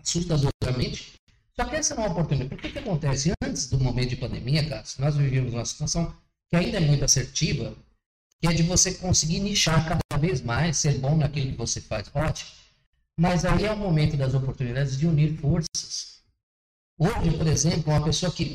[0.00, 1.14] assustadoramente.
[1.54, 2.50] Só que essa é uma oportunidade.
[2.50, 3.32] Por que, que acontece?
[3.42, 6.14] Antes do momento de pandemia, Cássio, nós vivíamos uma situação
[6.48, 7.74] que ainda é muito assertiva,
[8.40, 12.08] que é de você conseguir nichar cada vez mais, ser bom naquilo que você faz.
[12.14, 12.50] Ótimo.
[13.18, 16.17] Mas aí é o momento das oportunidades de unir forças.
[16.98, 18.54] Hoje, por exemplo, uma pessoa que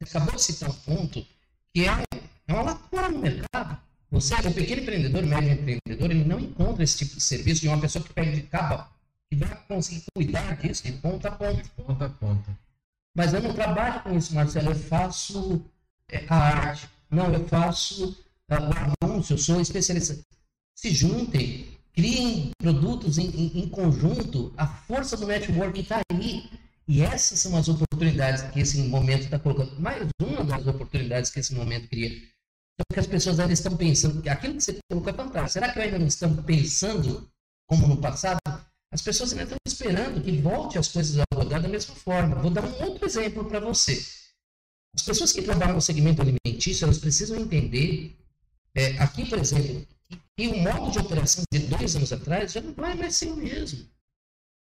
[0.00, 1.26] acabou de citar um ponto
[1.72, 2.02] que é,
[2.48, 3.78] é uma lacuna no mercado.
[4.10, 7.68] Você, o pequeno empreendedor, o médio empreendedor, ele não encontra esse tipo de serviço de
[7.68, 8.86] uma pessoa que pega de cabo
[9.28, 11.62] que vai conseguir cuidar disso de ponta a ponta.
[11.62, 12.58] De ponta a ponta.
[13.14, 14.70] Mas eu não trabalho com isso, Marcelo.
[14.70, 15.62] Eu faço
[16.10, 16.88] é, a arte.
[17.10, 18.10] não, eu faço
[18.50, 20.18] uh, anúncio, eu sou especialista.
[20.74, 26.50] Se juntem, criem produtos em, em, em conjunto, a força do network está aí.
[26.86, 29.80] E essas são as oportunidades que esse momento está colocando.
[29.80, 32.10] Mais uma das oportunidades que esse momento cria.
[32.10, 35.52] Só que as pessoas ainda estão pensando, aquilo que você colocou é fantástico.
[35.52, 37.28] Será que ainda não estão pensando
[37.66, 38.38] como no passado?
[38.92, 42.36] As pessoas ainda estão esperando que volte as coisas a rodar da mesma forma.
[42.36, 44.04] Vou dar um outro exemplo para você.
[44.94, 48.16] As pessoas que trabalham no segmento alimentício, elas precisam entender,
[48.74, 49.86] é, aqui, por exemplo,
[50.36, 53.36] que o modo de operação de dois anos atrás já não vai mais ser o
[53.36, 53.88] mesmo.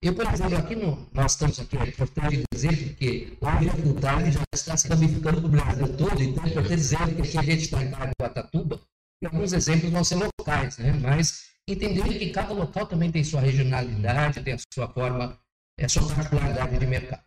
[0.05, 4.43] Eu, por exemplo, aqui no, nós estamos aqui, é importante dizer que o agricultura já
[4.53, 7.63] está se ramificando para o Brasil todo, então é importante dizer que aqui a gente
[7.63, 8.83] está em Caraguatatuba,
[9.23, 10.93] e alguns exemplos vão ser locais, né?
[10.93, 15.39] mas entender que cada local também tem sua regionalidade, tem a sua forma,
[15.81, 17.23] a sua particularidade de mercado.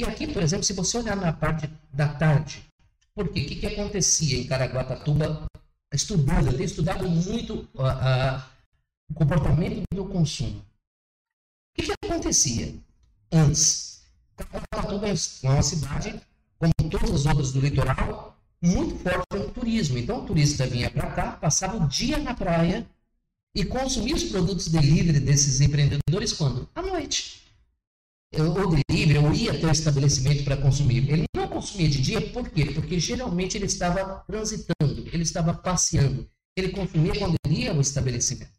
[0.00, 2.64] E aqui, por exemplo, se você olhar na parte da tarde,
[3.14, 3.40] por quê?
[3.40, 5.44] O que, que acontecia em Caraguatatuba
[5.92, 8.42] estudando, eu tenho estudado muito uh, uh,
[9.10, 10.64] o comportamento do consumo.
[11.74, 12.72] O que, que acontecia
[13.32, 14.02] antes?
[14.36, 16.20] Caraguatatuba é uma cidade,
[16.56, 19.98] como todas as outras do litoral, muito forte no turismo.
[19.98, 22.86] Então o turista vinha para cá, passava o dia na praia
[23.54, 26.68] e consumia os produtos delivery desses empreendedores quando?
[26.76, 27.42] À noite.
[28.36, 31.08] O delivery, eu ia até o estabelecimento para consumir.
[31.10, 32.66] Ele não consumia de dia, por quê?
[32.66, 36.28] Porque geralmente ele estava transitando, ele estava passeando.
[36.56, 38.53] Ele consumia quando ele ia ao estabelecimento.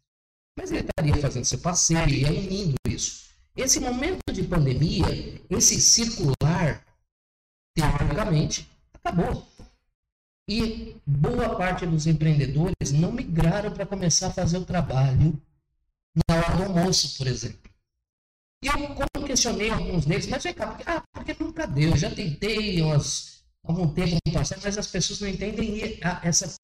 [0.56, 3.26] Mas ele estaria fazendo seu passeio, ia unindo isso.
[3.54, 5.06] Esse momento de pandemia,
[5.50, 6.84] esse circular,
[7.74, 9.46] teoricamente, acabou.
[10.48, 15.40] E boa parte dos empreendedores não migraram para começar a fazer o trabalho
[16.28, 17.70] na hora do almoço, por exemplo.
[18.62, 21.96] E eu, quando questionei alguns deles, mas vem cá, porque, ah, porque nunca deu, eu
[21.96, 26.54] já tentei umas, algum tempo passado, mas as pessoas não entendem essa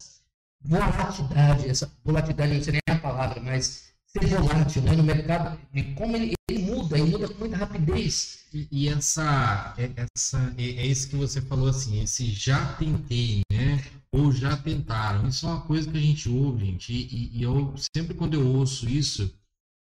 [0.65, 5.83] volatilidade, essa volatilidade, não sei nem a palavra, mas ser volátil né, no mercado, e
[5.95, 8.45] como ele, ele muda, e muda com muita rapidez.
[8.53, 13.41] E, e essa, é, essa é, é, isso que você falou assim, esse já tentei,
[13.51, 13.83] né?
[14.13, 15.27] Ou já tentaram.
[15.27, 16.93] Isso é uma coisa que a gente ouve, gente.
[16.93, 19.33] E, e eu sempre quando eu ouço isso,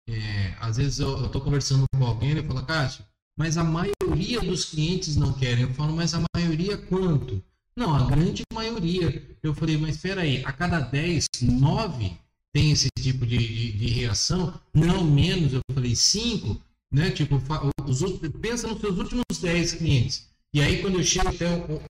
[0.08, 3.04] é, às vezes eu estou conversando com alguém, ele fala, Cássio,
[3.38, 5.62] mas a maioria dos clientes não querem.
[5.62, 7.40] Eu falo, mas a maioria quanto?
[7.76, 8.42] Não, a grande
[8.76, 9.22] maioria.
[9.42, 12.12] Eu falei, mas espera aí, a cada 10, 9
[12.54, 16.60] tem esse tipo de, de, de, reação, não menos, eu falei cinco,
[16.90, 17.10] né?
[17.10, 17.40] Tipo,
[17.86, 20.26] os outros, pensa nos seus últimos 10 clientes.
[20.54, 21.46] E aí, quando eu chego até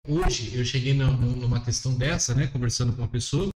[0.08, 2.48] hoje, eu cheguei numa questão dessa, né?
[2.48, 3.48] Conversando com uma pessoa,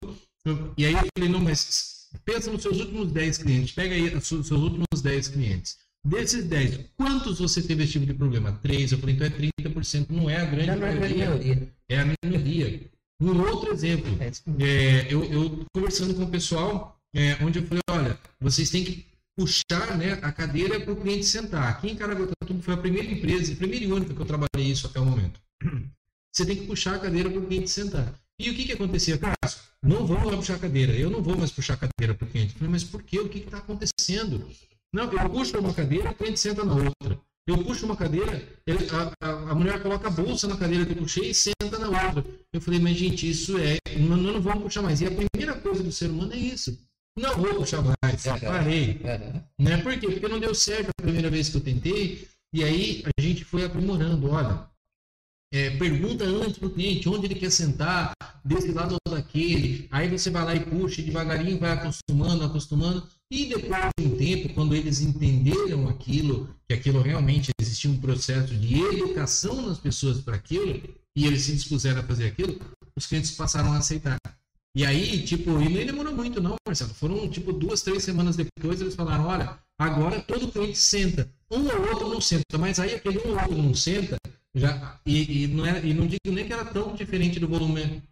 [0.77, 4.27] e aí eu falei, não, mas pensa nos seus últimos 10 clientes, pega aí os
[4.27, 5.79] seus últimos 10 clientes.
[6.07, 8.53] Desses 10, quantos você teve esse tipo de problema?
[8.53, 11.69] 3, eu falei, então é 30%, não é a grande maioria.
[11.89, 12.91] É a minoria.
[13.21, 17.83] Um outro exemplo, é, é, eu, eu conversando com o pessoal, é, onde eu falei,
[17.91, 19.07] olha, vocês têm que
[19.37, 21.69] puxar né, a cadeira para o cliente sentar.
[21.69, 24.87] Aqui em Caraguatatuba foi a primeira empresa, a primeira e única que eu trabalhei isso
[24.87, 25.39] até o momento.
[26.33, 28.15] Você tem que puxar a cadeira para o cliente sentar.
[28.41, 29.61] E o que, que acontecia, Cássio?
[29.83, 30.93] Não vou mais puxar a cadeira.
[30.93, 32.55] Eu não vou mais puxar a cadeira para o cliente.
[32.55, 33.19] Eu falei, mas por quê?
[33.19, 34.49] O que está acontecendo?
[34.95, 37.21] Não, eu puxo uma cadeira, o cliente senta na outra.
[37.47, 40.93] Eu puxo uma cadeira, ele, a, a, a, mulher coloca a bolsa na cadeira que
[40.93, 42.25] eu puxei e senta na outra.
[42.53, 43.79] Eu falei, mas gente, isso é.
[43.99, 45.01] Não, não vamos puxar mais.
[45.01, 46.79] E a primeira coisa do ser humano é isso.
[47.19, 49.01] Não vou puxar mais, parei.
[49.59, 49.77] Né?
[49.79, 50.09] Por quê?
[50.09, 53.65] Porque não deu certo a primeira vez que eu tentei, e aí a gente foi
[53.65, 54.31] aprimorando.
[54.31, 54.69] Olha,
[55.53, 58.13] é, pergunta antes para o cliente onde ele quer sentar,
[58.45, 59.89] desse lado ou daquele.
[59.91, 63.07] Aí você vai lá e puxa, devagarinho vai acostumando, acostumando.
[63.33, 68.55] E depois de um tempo, quando eles entenderam aquilo, que aquilo realmente existia um processo
[68.57, 70.83] de educação nas pessoas para aquilo,
[71.15, 72.59] e eles se dispuseram a fazer aquilo,
[72.97, 74.19] os clientes passaram a aceitar.
[74.75, 76.93] E aí, tipo, e nem demorou muito, não, Marcelo.
[76.95, 81.29] Foram, tipo, duas, três semanas depois, eles falaram: olha, agora todo cliente senta.
[81.51, 84.17] Um ou outro não senta, mas aí aquele um ou outro não senta,
[84.55, 88.03] já, e, e, não era, e não digo nem que era tão diferente do volume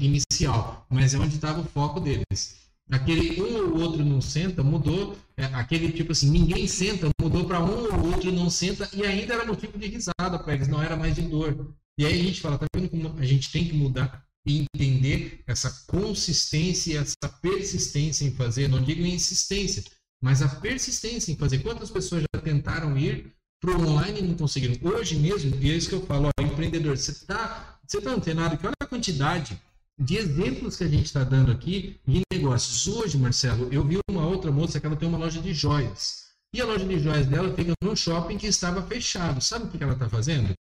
[0.00, 2.65] inicial, mas é onde estava o foco deles.
[2.90, 5.16] Aquele um ou outro não senta, mudou.
[5.36, 9.34] É, aquele tipo assim, ninguém senta, mudou para um ou outro não senta, e ainda
[9.34, 11.74] era motivo de risada para eles, não era mais de dor.
[11.98, 15.42] E aí a gente fala, tá vendo como a gente tem que mudar e entender
[15.46, 19.82] essa consistência, essa persistência em fazer, não digo insistência,
[20.22, 21.58] mas a persistência em fazer.
[21.58, 24.76] Quantas pessoas já tentaram ir para o online e não conseguiram?
[24.88, 28.58] Hoje mesmo, e é isso que eu falo, ó, empreendedor, você está você tá antenado
[28.58, 29.60] que olha a quantidade
[29.98, 32.86] de exemplos que a gente está dando aqui de negócios.
[32.86, 36.26] Hoje, Marcelo, eu vi uma outra moça que ela tem uma loja de joias.
[36.54, 39.40] E a loja de joias dela fica num shopping que estava fechado.
[39.40, 40.54] Sabe o que ela está fazendo?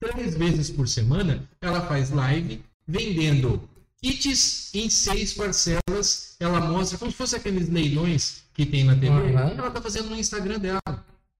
[0.00, 3.68] Três vezes por semana, ela faz live vendendo
[4.02, 6.36] kits em seis parcelas.
[6.38, 9.08] Ela mostra como se fosse aqueles leilões que tem na TV.
[9.08, 9.38] Uhum.
[9.38, 10.80] Ela está fazendo no Instagram dela.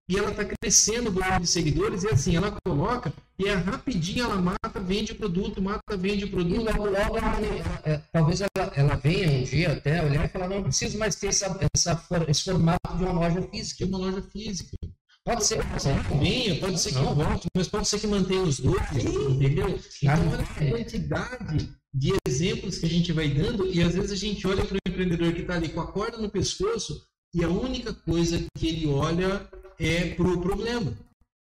[0.09, 2.05] E ela está crescendo o número de seguidores.
[2.05, 6.29] E assim, ela coloca e é rapidinho ela mata, vende o produto, mata, vende o
[6.29, 6.63] E produto.
[6.63, 10.57] logo, logo, ela- é, talvez ela, ela venha um dia até olhar e falar, não,
[10.57, 13.87] não preciso mais ter essa, essa esse formato de uma loja Que é física.
[13.87, 14.77] uma loja física.
[15.25, 15.61] Pode ser.
[15.81, 15.95] Ser.
[16.21, 17.13] venha, pode ser que Não.
[17.17, 19.77] volte, mas pode ser que mantenha os dois, entendeu?
[20.01, 24.17] Então, olha a quantidade de exemplos que a gente vai dando e às vezes a
[24.17, 27.03] gente olha para o empreendedor que está ali com a corda no pescoço
[27.35, 29.49] e a única coisa que ele olha
[29.79, 30.93] é para o problema.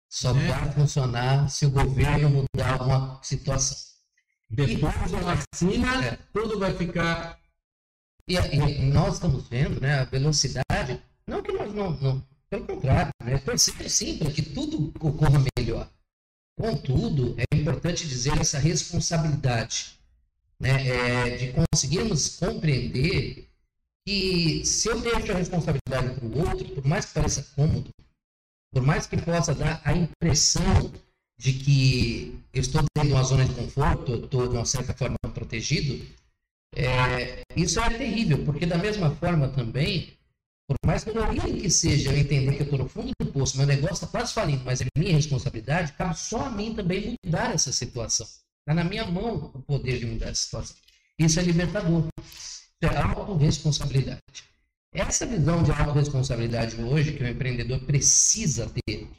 [0.09, 0.47] Só É.
[0.47, 3.77] vai funcionar se o governo mudar alguma situação.
[4.49, 6.19] Depois da vacina, É.
[6.33, 7.39] tudo vai ficar
[8.27, 13.11] E, e nós estamos vendo né, a velocidade, não que nós não, não pelo contrário,
[13.23, 15.87] né, torcer sim para que tudo ocorra melhor.
[16.59, 19.99] Contudo, é importante dizer essa responsabilidade,
[20.59, 23.47] né, é, de conseguirmos compreender
[24.07, 27.89] que se eu deixo a responsabilidade para o outro, por mais que pareça cômodo,
[28.75, 30.91] por mais que possa dar a impressão
[31.39, 34.93] de que eu estou dentro de uma zona de conforto, eu estou de uma certa
[34.93, 36.05] forma protegido,
[36.75, 40.11] é, isso é terrível, porque da mesma forma também,
[40.67, 43.65] por mais dolorido que seja eu entender que eu estou no fundo do poço, meu
[43.65, 47.71] negócio está quase falindo, mas é minha responsabilidade, cabe só a mim também mudar essa
[47.71, 48.27] situação.
[48.27, 50.75] Está na minha mão o poder de mudar essa situação.
[51.17, 52.07] Isso é libertador.
[52.81, 54.21] É autorresponsabilidade.
[54.95, 59.09] Essa visão de autorresponsabilidade hoje que o empreendedor precisa ter,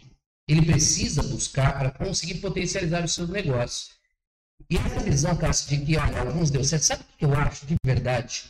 [0.49, 3.91] ele precisa buscar para conseguir potencializar os seus negócios.
[4.71, 7.77] E essa visão, Cássio, de que alguns deu certo, sabe o que eu acho de
[7.85, 8.45] verdade?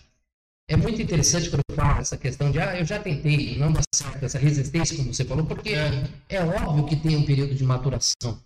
[0.71, 3.81] É muito interessante quando eu falo essa questão de, ah, eu já tentei, não dá
[3.93, 6.09] certo, essa resistência, como você falou, porque É.
[6.29, 8.41] é óbvio que tem um período de maturação.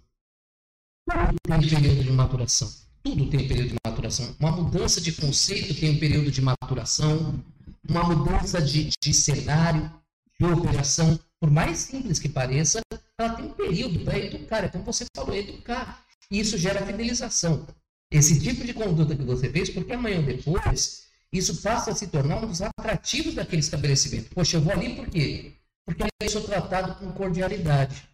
[1.06, 2.72] Tudo tem período de maturação.
[3.02, 4.36] Tudo tem período de maturação.
[4.40, 7.42] Uma mudança de conceito tem um período de maturação.
[7.88, 9.90] Uma mudança de, de cenário,
[10.38, 12.80] de operação, por mais simples que pareça,
[13.18, 14.64] ela tem um período para educar.
[14.64, 16.04] É como você falou, educar.
[16.30, 17.66] E isso gera fidelização.
[18.10, 22.08] Esse tipo de conduta que você fez, porque amanhã ou depois, isso passa a se
[22.08, 24.34] tornar um dos atrativos daquele estabelecimento.
[24.34, 25.54] Poxa, eu vou ali por quê?
[25.86, 28.08] Porque eu sou tratado com cordialidade.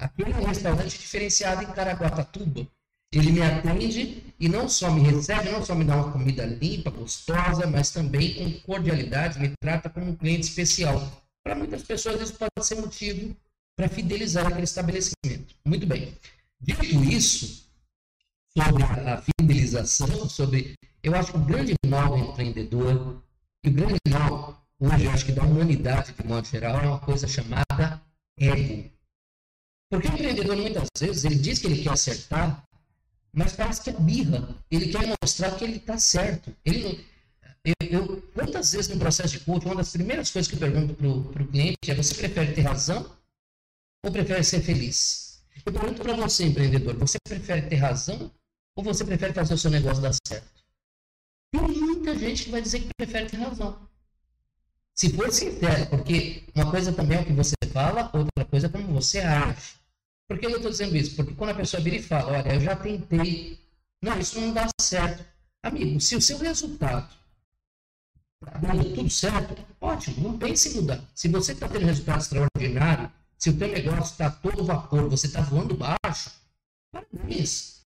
[0.00, 2.66] Aquele é restaurante diferenciado em Caraguatatuba.
[3.14, 6.90] Ele me atende e não só me recebe, não só me dá uma comida limpa,
[6.90, 11.24] gostosa, mas também com cordialidade, me trata como um cliente especial.
[11.44, 13.36] Para muitas pessoas isso pode ser motivo
[13.76, 15.54] para fidelizar aquele estabelecimento.
[15.64, 16.12] Muito bem.
[16.60, 17.68] Dito isso,
[18.56, 20.74] sobre a fidelização, sobre.
[21.02, 23.22] Eu acho que o grande mal do empreendedor,
[23.62, 26.98] e o grande mal hoje, eu acho que da humanidade de modo geral, é uma
[26.98, 28.00] coisa chamada
[28.38, 28.90] ego.
[29.90, 32.64] Porque o empreendedor, muitas vezes, ele diz que ele quer acertar,
[33.34, 34.48] mas parece que é birra.
[34.70, 36.54] Ele quer mostrar que ele está certo.
[36.64, 37.04] Ele
[37.64, 40.94] eu, eu, quantas vezes no processo de coaching, uma das primeiras coisas que eu pergunto
[40.94, 43.10] para o cliente é: você prefere ter razão
[44.04, 45.42] ou prefere ser feliz?
[45.64, 48.30] Eu pergunto para você, empreendedor: você prefere ter razão
[48.76, 50.62] ou você prefere fazer o seu negócio dar certo?
[51.52, 53.88] Tem muita gente que vai dizer que prefere ter razão.
[54.94, 58.70] Se for sincero, porque uma coisa também é o que você fala, outra coisa é
[58.70, 59.74] como você age.
[60.28, 61.14] Por que eu estou dizendo isso?
[61.16, 63.58] Porque quando a pessoa vira e fala, olha, eu já tentei,
[64.02, 65.24] não, isso não dá certo.
[65.62, 67.14] Amigo, se o seu resultado
[68.42, 71.02] está dando tudo certo, ótimo, não pense em mudar.
[71.14, 75.40] Se você está tendo resultado extraordinário, se o teu negócio está todo vapor, você está
[75.42, 76.30] voando baixo,
[76.92, 77.82] parabéns.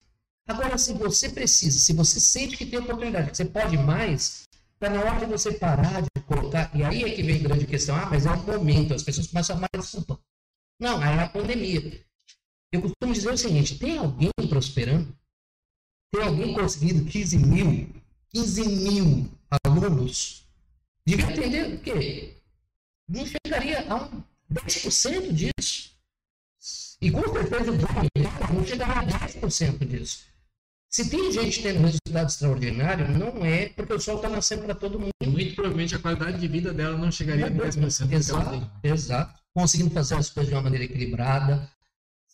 [0.47, 4.89] Agora, se você precisa, se você sente que tem oportunidade, que você pode mais, está
[4.89, 6.69] na hora de você parar de colocar.
[6.75, 7.95] E aí é que vem a grande questão.
[7.95, 10.19] Ah, mas é um momento, as pessoas começam a arrumar desculpa.
[10.79, 12.03] Não, aí é a pandemia.
[12.73, 15.15] Eu costumo dizer o seguinte: tem alguém prosperando?
[16.11, 17.89] Tem alguém conseguindo 15 mil,
[18.29, 19.31] 15 mil
[19.63, 20.43] alunos?
[21.05, 22.37] Devia atender o quê?
[23.07, 25.91] Não chegaria a um 10% disso.
[26.99, 28.09] E com certeza o dono
[28.53, 30.23] não chegaria a 10% disso.
[30.89, 34.99] Se tem gente tendo resultado extraordinário, não é porque o sol está nascendo para todo
[34.99, 35.11] mundo.
[35.25, 38.11] Muito provavelmente a qualidade de vida dela não chegaria a 10%.
[38.11, 39.39] Exato, exato.
[39.53, 41.69] Conseguindo fazer as coisas de uma maneira equilibrada,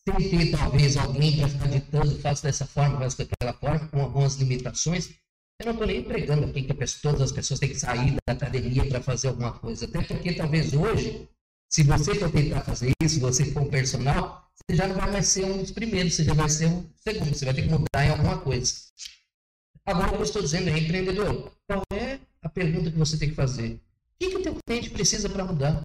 [0.08, 4.36] sem ter talvez alguém para ficar ditando, faça dessa forma, faça daquela forma, com algumas
[4.36, 5.10] limitações.
[5.60, 8.88] Eu não estou nem pregando aqui que todas as pessoas têm que sair da academia
[8.88, 9.86] para fazer alguma coisa.
[9.86, 11.28] Até porque talvez hoje,
[11.70, 15.28] se você for tentar fazer isso, você for um personal, você já não vai mais
[15.28, 18.06] ser um dos primeiros, você já vai ser um segundo, você vai ter que mudar
[18.06, 18.74] em alguma coisa.
[19.86, 23.30] Agora, o que eu estou dizendo é, empreendedor, qual é a pergunta que você tem
[23.30, 23.74] que fazer?
[23.74, 23.80] O
[24.20, 25.82] que, que o teu cliente precisa para mudar?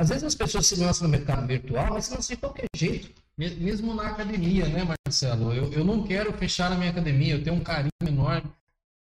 [0.00, 3.10] Às vezes as pessoas se lançam no mercado virtual, mas se lançam de qualquer jeito.
[3.36, 5.52] Mesmo na academia, né, Marcelo?
[5.52, 8.50] Eu, eu não quero fechar a minha academia, eu tenho um carinho enorme.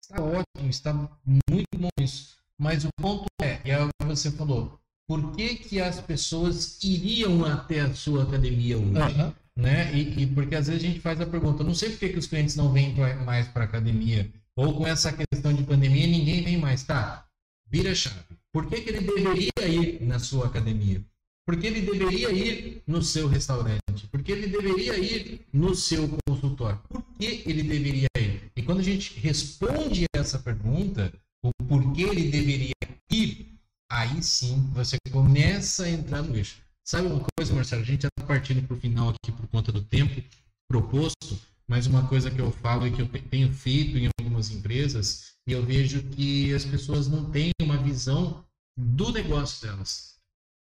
[0.04, 2.36] Está ótimo, está muito bom isso.
[2.58, 4.78] Mas o ponto é, e é o que você falou,
[5.08, 9.22] por que, que as pessoas iriam até a sua academia hoje?
[9.22, 9.34] Uhum.
[9.56, 9.94] Né?
[9.94, 12.20] E, e, porque às vezes a gente faz a pergunta, não sei por que, que
[12.20, 12.94] os clientes não vêm
[13.26, 16.84] mais para a academia, ou com essa questão de pandemia ninguém vem mais.
[16.84, 17.26] Tá,
[17.66, 18.39] vira chave.
[18.52, 21.04] Por que, que ele deveria ir na sua academia?
[21.46, 24.08] Porque ele deveria ir no seu restaurante?
[24.12, 26.80] Porque ele deveria ir no seu consultório?
[26.90, 28.52] Por que ele deveria ir?
[28.56, 32.74] E quando a gente responde essa pergunta, o porquê ele deveria
[33.12, 33.48] ir,
[33.92, 36.58] aí sim você começa a entrar no eixo.
[36.86, 37.84] Sabe uma coisa, Marcelo?
[37.84, 40.24] A gente está partindo para o final aqui por conta do tempo
[40.68, 45.34] proposto, mas uma coisa que eu falo e que eu tenho feito em algumas empresas,
[45.48, 48.44] e eu vejo que as pessoas não têm visão
[48.78, 50.16] do negócio delas.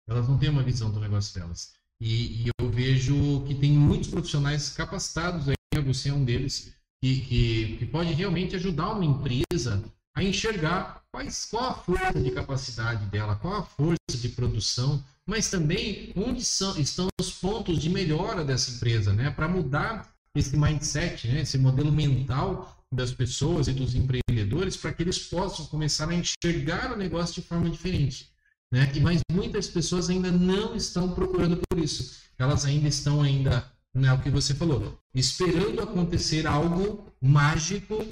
[0.07, 1.74] Elas não têm uma visão do negócio delas.
[1.99, 5.55] E, e eu vejo que tem muitos profissionais capacitados aí,
[5.86, 9.84] você é um deles, que, que, que pode realmente ajudar uma empresa
[10.16, 15.49] a enxergar quais, qual a força de capacidade dela, qual a força de produção, mas
[15.49, 19.32] também onde são, estão os pontos de melhora dessa empresa, né?
[19.32, 21.41] Para mudar esse mindset, né?
[21.41, 26.94] esse modelo mental das pessoas e dos empreendedores, para que eles possam começar a enxergar
[26.94, 28.30] o negócio de forma diferente.
[28.72, 28.91] Né?
[28.96, 32.22] E mas muitas pessoas ainda não estão procurando por isso.
[32.38, 38.06] Elas ainda estão ainda, né, o que você falou, esperando acontecer algo mágico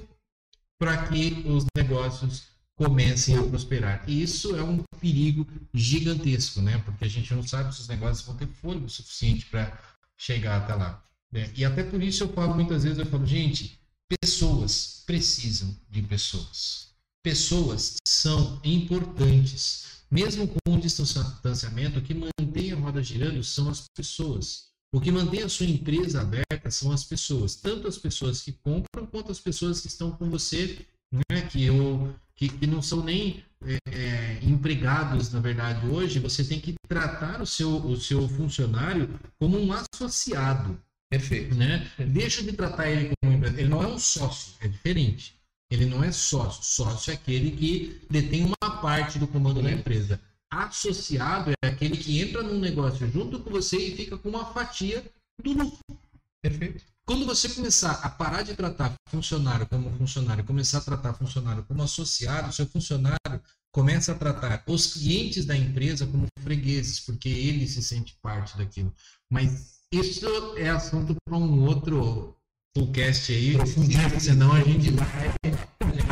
[0.77, 2.43] para que os negócios
[2.75, 4.03] comecem a prosperar.
[4.07, 6.79] E isso é um perigo gigantesco, né?
[6.85, 9.77] Porque a gente não sabe se os negócios vão ter fôlego suficiente para
[10.17, 11.03] chegar até lá.
[11.31, 11.51] Né?
[11.55, 13.79] E até por isso eu falo muitas vezes, eu falo, gente,
[14.19, 16.89] pessoas precisam de pessoas.
[17.23, 20.01] Pessoas são importantes.
[20.09, 24.71] Mesmo com o distanciamento, o que mantém a roda girando são as pessoas.
[24.93, 29.05] O que mantém a sua empresa aberta são as pessoas, tanto as pessoas que compram
[29.05, 30.85] quanto as pessoas que estão com você,
[31.29, 31.41] né?
[31.49, 36.19] que, eu, que, que não são nem é, é, empregados, na verdade, hoje.
[36.19, 40.77] Você tem que tratar o seu, o seu funcionário como um associado.
[41.11, 41.53] Perfeito.
[41.53, 41.91] Né?
[42.07, 43.59] Deixa de tratar ele como um empresário.
[43.59, 45.35] Ele não é um sócio, é diferente.
[45.69, 46.63] Ele não é sócio.
[46.63, 50.19] Sócio é aquele que detém uma parte do comando da empresa.
[50.49, 55.03] Associado é aquele que entra num negócio junto com você e fica com uma fatia
[55.41, 55.79] do lucro.
[56.41, 56.83] Perfeito.
[57.05, 61.83] Quando você começar a parar de tratar funcionário como funcionário, começar a tratar funcionário como
[61.83, 63.41] associado, seu funcionário
[63.73, 68.93] começa a tratar os clientes da empresa como fregueses, porque ele se sente parte daquilo.
[69.29, 70.25] Mas isso
[70.57, 72.35] é assunto para um outro
[72.73, 73.57] podcast aí,
[74.19, 75.27] senão a gente vai,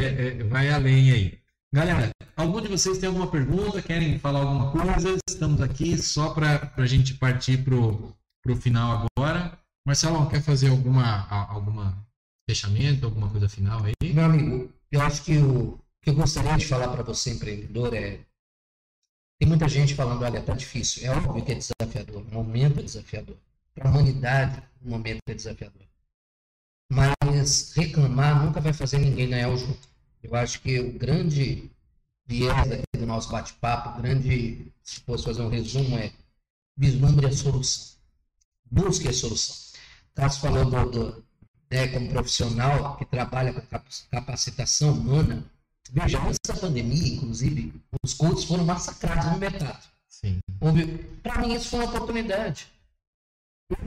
[0.03, 1.39] é, é, vai além aí.
[1.73, 3.82] Galera, algum de vocês tem alguma pergunta?
[3.82, 5.17] Querem falar alguma coisa?
[5.30, 9.57] Estamos aqui só para a gente partir para o final agora.
[9.88, 12.05] Marcelo, quer fazer alguma, alguma
[12.49, 14.13] fechamento, alguma coisa final aí?
[14.13, 18.19] Meu amigo, eu acho que o que eu gostaria de falar para você, empreendedor, é.
[19.39, 21.05] Tem muita gente falando, olha, tá difícil.
[21.05, 23.38] É óbvio que é desafiador, o momento é desafiador.
[23.80, 25.88] Para a humanidade, o momento é desafiador.
[26.91, 29.77] Mas reclamar nunca vai fazer ninguém ganhar o jogo.
[30.21, 31.71] Eu acho que o grande
[32.25, 36.11] viés aqui do nosso bate-papo, grande, se fosse fazer um resumo, é
[36.75, 37.95] vislumbre a solução.
[38.69, 39.55] Busque a solução.
[40.13, 41.23] Cássio falou do,
[41.71, 43.80] né, como profissional que trabalha com
[44.11, 45.45] capacitação humana.
[45.89, 49.88] Veja, antes da pandemia, inclusive, os coaches foram massacrados no mercado.
[51.23, 52.67] Para mim, isso foi uma oportunidade.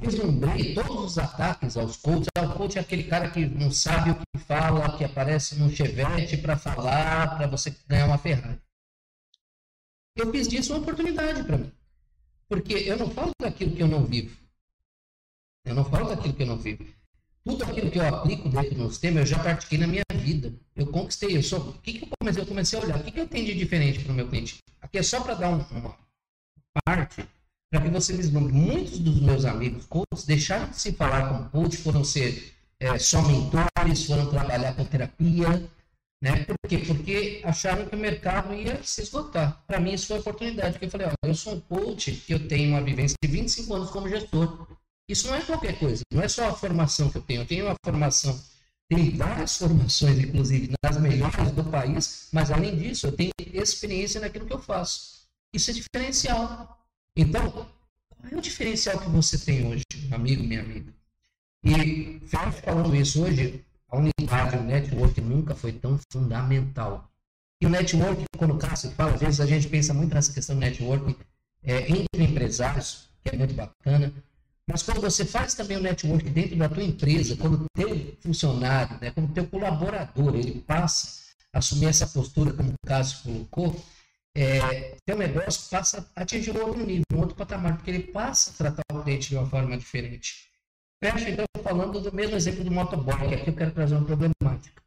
[0.01, 2.28] Vislumbrei todos os ataques aos coaches.
[2.37, 5.68] Ah, o coach é aquele cara que não sabe o que fala, que aparece no
[5.70, 8.61] chevette para falar, para você ganhar uma Ferrari.
[10.16, 11.72] Eu fiz disso uma oportunidade para mim.
[12.49, 14.37] Porque eu não falo daquilo que eu não vivo.
[15.64, 16.85] Eu não falo daquilo que eu não vivo.
[17.45, 20.55] Tudo aquilo que eu aplico dentro do sistema, eu já pratiquei na minha vida.
[20.76, 21.37] Eu conquistei.
[21.37, 22.43] Eu só, o que, que eu comecei?
[22.43, 23.01] Eu comecei a olhar.
[23.01, 24.59] O que, que eu tenho de diferente para o meu cliente?
[24.80, 25.99] Aqui é só para dar um, uma
[26.85, 27.26] parte
[27.73, 28.53] para que você vislumbre.
[28.53, 33.23] Muitos dos meus amigos coaches deixaram de se falar como coach, foram ser é, só
[33.23, 35.70] mentores, foram trabalhar com terapia.
[36.20, 36.45] Né?
[36.45, 36.79] Por quê?
[36.87, 39.64] Porque acharam que o mercado ia se esgotar.
[39.66, 40.79] Para mim, isso foi a oportunidade.
[40.79, 43.75] que eu falei, ó, eu sou um coach que eu tenho uma vivência de 25
[43.75, 44.66] anos como gestor.
[45.09, 47.41] Isso não é qualquer coisa, não é só a formação que eu tenho.
[47.41, 48.39] Eu tenho uma formação,
[48.89, 54.47] tenho várias formações, inclusive, nas melhores do país, mas além disso, eu tenho experiência naquilo
[54.47, 55.23] que eu faço.
[55.55, 56.82] Isso é diferencial.
[57.17, 60.93] Então, qual é o diferencial que você tem hoje, amigo, minha amiga?
[61.65, 67.11] E, falando isso hoje, a unidade, o network nunca foi tão fundamental.
[67.61, 70.57] E o network, quando o Cássio fala, às vezes a gente pensa muito nessa questão
[70.57, 71.17] do network
[71.63, 74.13] é, entre empresários, que é muito bacana,
[74.67, 78.99] mas quando você faz também o network dentro da tua empresa, quando o teu funcionário,
[79.01, 83.85] né, como teu colaborador, ele passa a assumir essa postura, como o Cássio colocou,
[84.35, 88.51] é, teu negócio passa a atingir um outro nível, um outro patamar, porque ele passa
[88.51, 90.51] a tratar o cliente de uma forma diferente.
[91.03, 94.83] Fecho então falando do mesmo exemplo do motoboy, que aqui eu quero trazer uma problemática.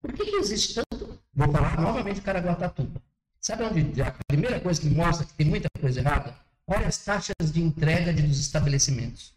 [0.00, 1.20] Por que, que existe tanto?
[1.34, 3.02] Vou falar novamente Caraguatatuba.
[3.40, 6.34] Sabe onde a primeira coisa que mostra que tem muita coisa errada?
[6.66, 9.34] Olha as taxas de entrega dos estabelecimentos.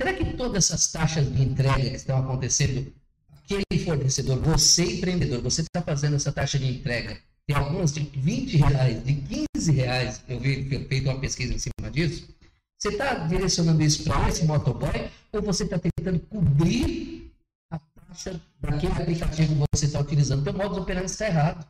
[0.00, 2.92] Será que todas essas taxas de entrega que estão acontecendo,
[3.42, 8.56] aquele fornecedor, você empreendedor, você está fazendo essa taxa de entrega, tem algumas de 20
[8.56, 9.14] reais, de
[9.56, 12.28] 15 reais, eu vi feito uma pesquisa em cima disso,
[12.78, 17.32] você está direcionando isso para esse motoboy ou você está tentando cobrir
[17.70, 20.40] a taxa daquele aplicativo que você está utilizando?
[20.40, 21.66] O teu modo de operando está errado.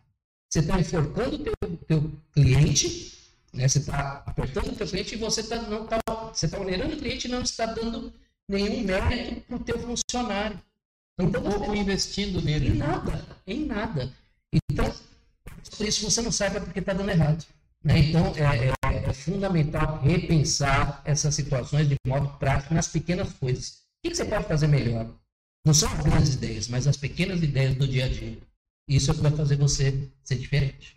[0.50, 1.54] Você está enforcando o teu,
[1.86, 3.12] teu cliente,
[3.52, 3.68] né?
[3.68, 6.00] você está apertando o teu cliente e você tá, não está
[6.32, 8.12] você está onerando o cliente e não está dando
[8.48, 10.60] nenhum mérito para o teu funcionário.
[11.18, 12.70] Então, um pouco investindo nele.
[12.70, 14.12] Em nada, em nada.
[14.70, 14.92] Então,
[15.70, 17.44] por isso você não sabe porque está dando errado.
[17.84, 17.98] Né?
[17.98, 23.82] Então, é, é, é, fundamental repensar essas situações de modo prático nas pequenas coisas.
[24.04, 25.08] O que, você pode fazer melhor?
[25.64, 28.38] Não são as grandes ideias, mas as pequenas ideias do dia a dia.
[28.88, 30.96] Isso é o que vai fazer você ser diferente.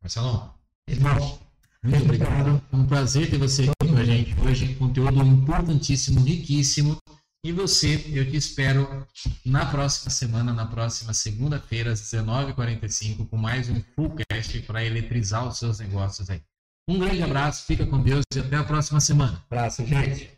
[0.00, 0.54] Marcelão,
[0.88, 1.38] irmão,
[1.84, 2.62] muito obrigado.
[2.72, 4.74] Um prazer ter você aqui com a gente hoje.
[4.74, 6.96] Conteúdo importantíssimo, riquíssimo.
[7.44, 9.04] E você, eu te espero
[9.44, 15.58] na próxima semana, na próxima segunda-feira, às 19h45, com mais um Fullcast para eletrizar os
[15.58, 16.40] seus negócios aí.
[16.86, 19.42] Um grande abraço, fica com Deus e até a próxima semana.
[19.50, 20.30] Abraço, gente.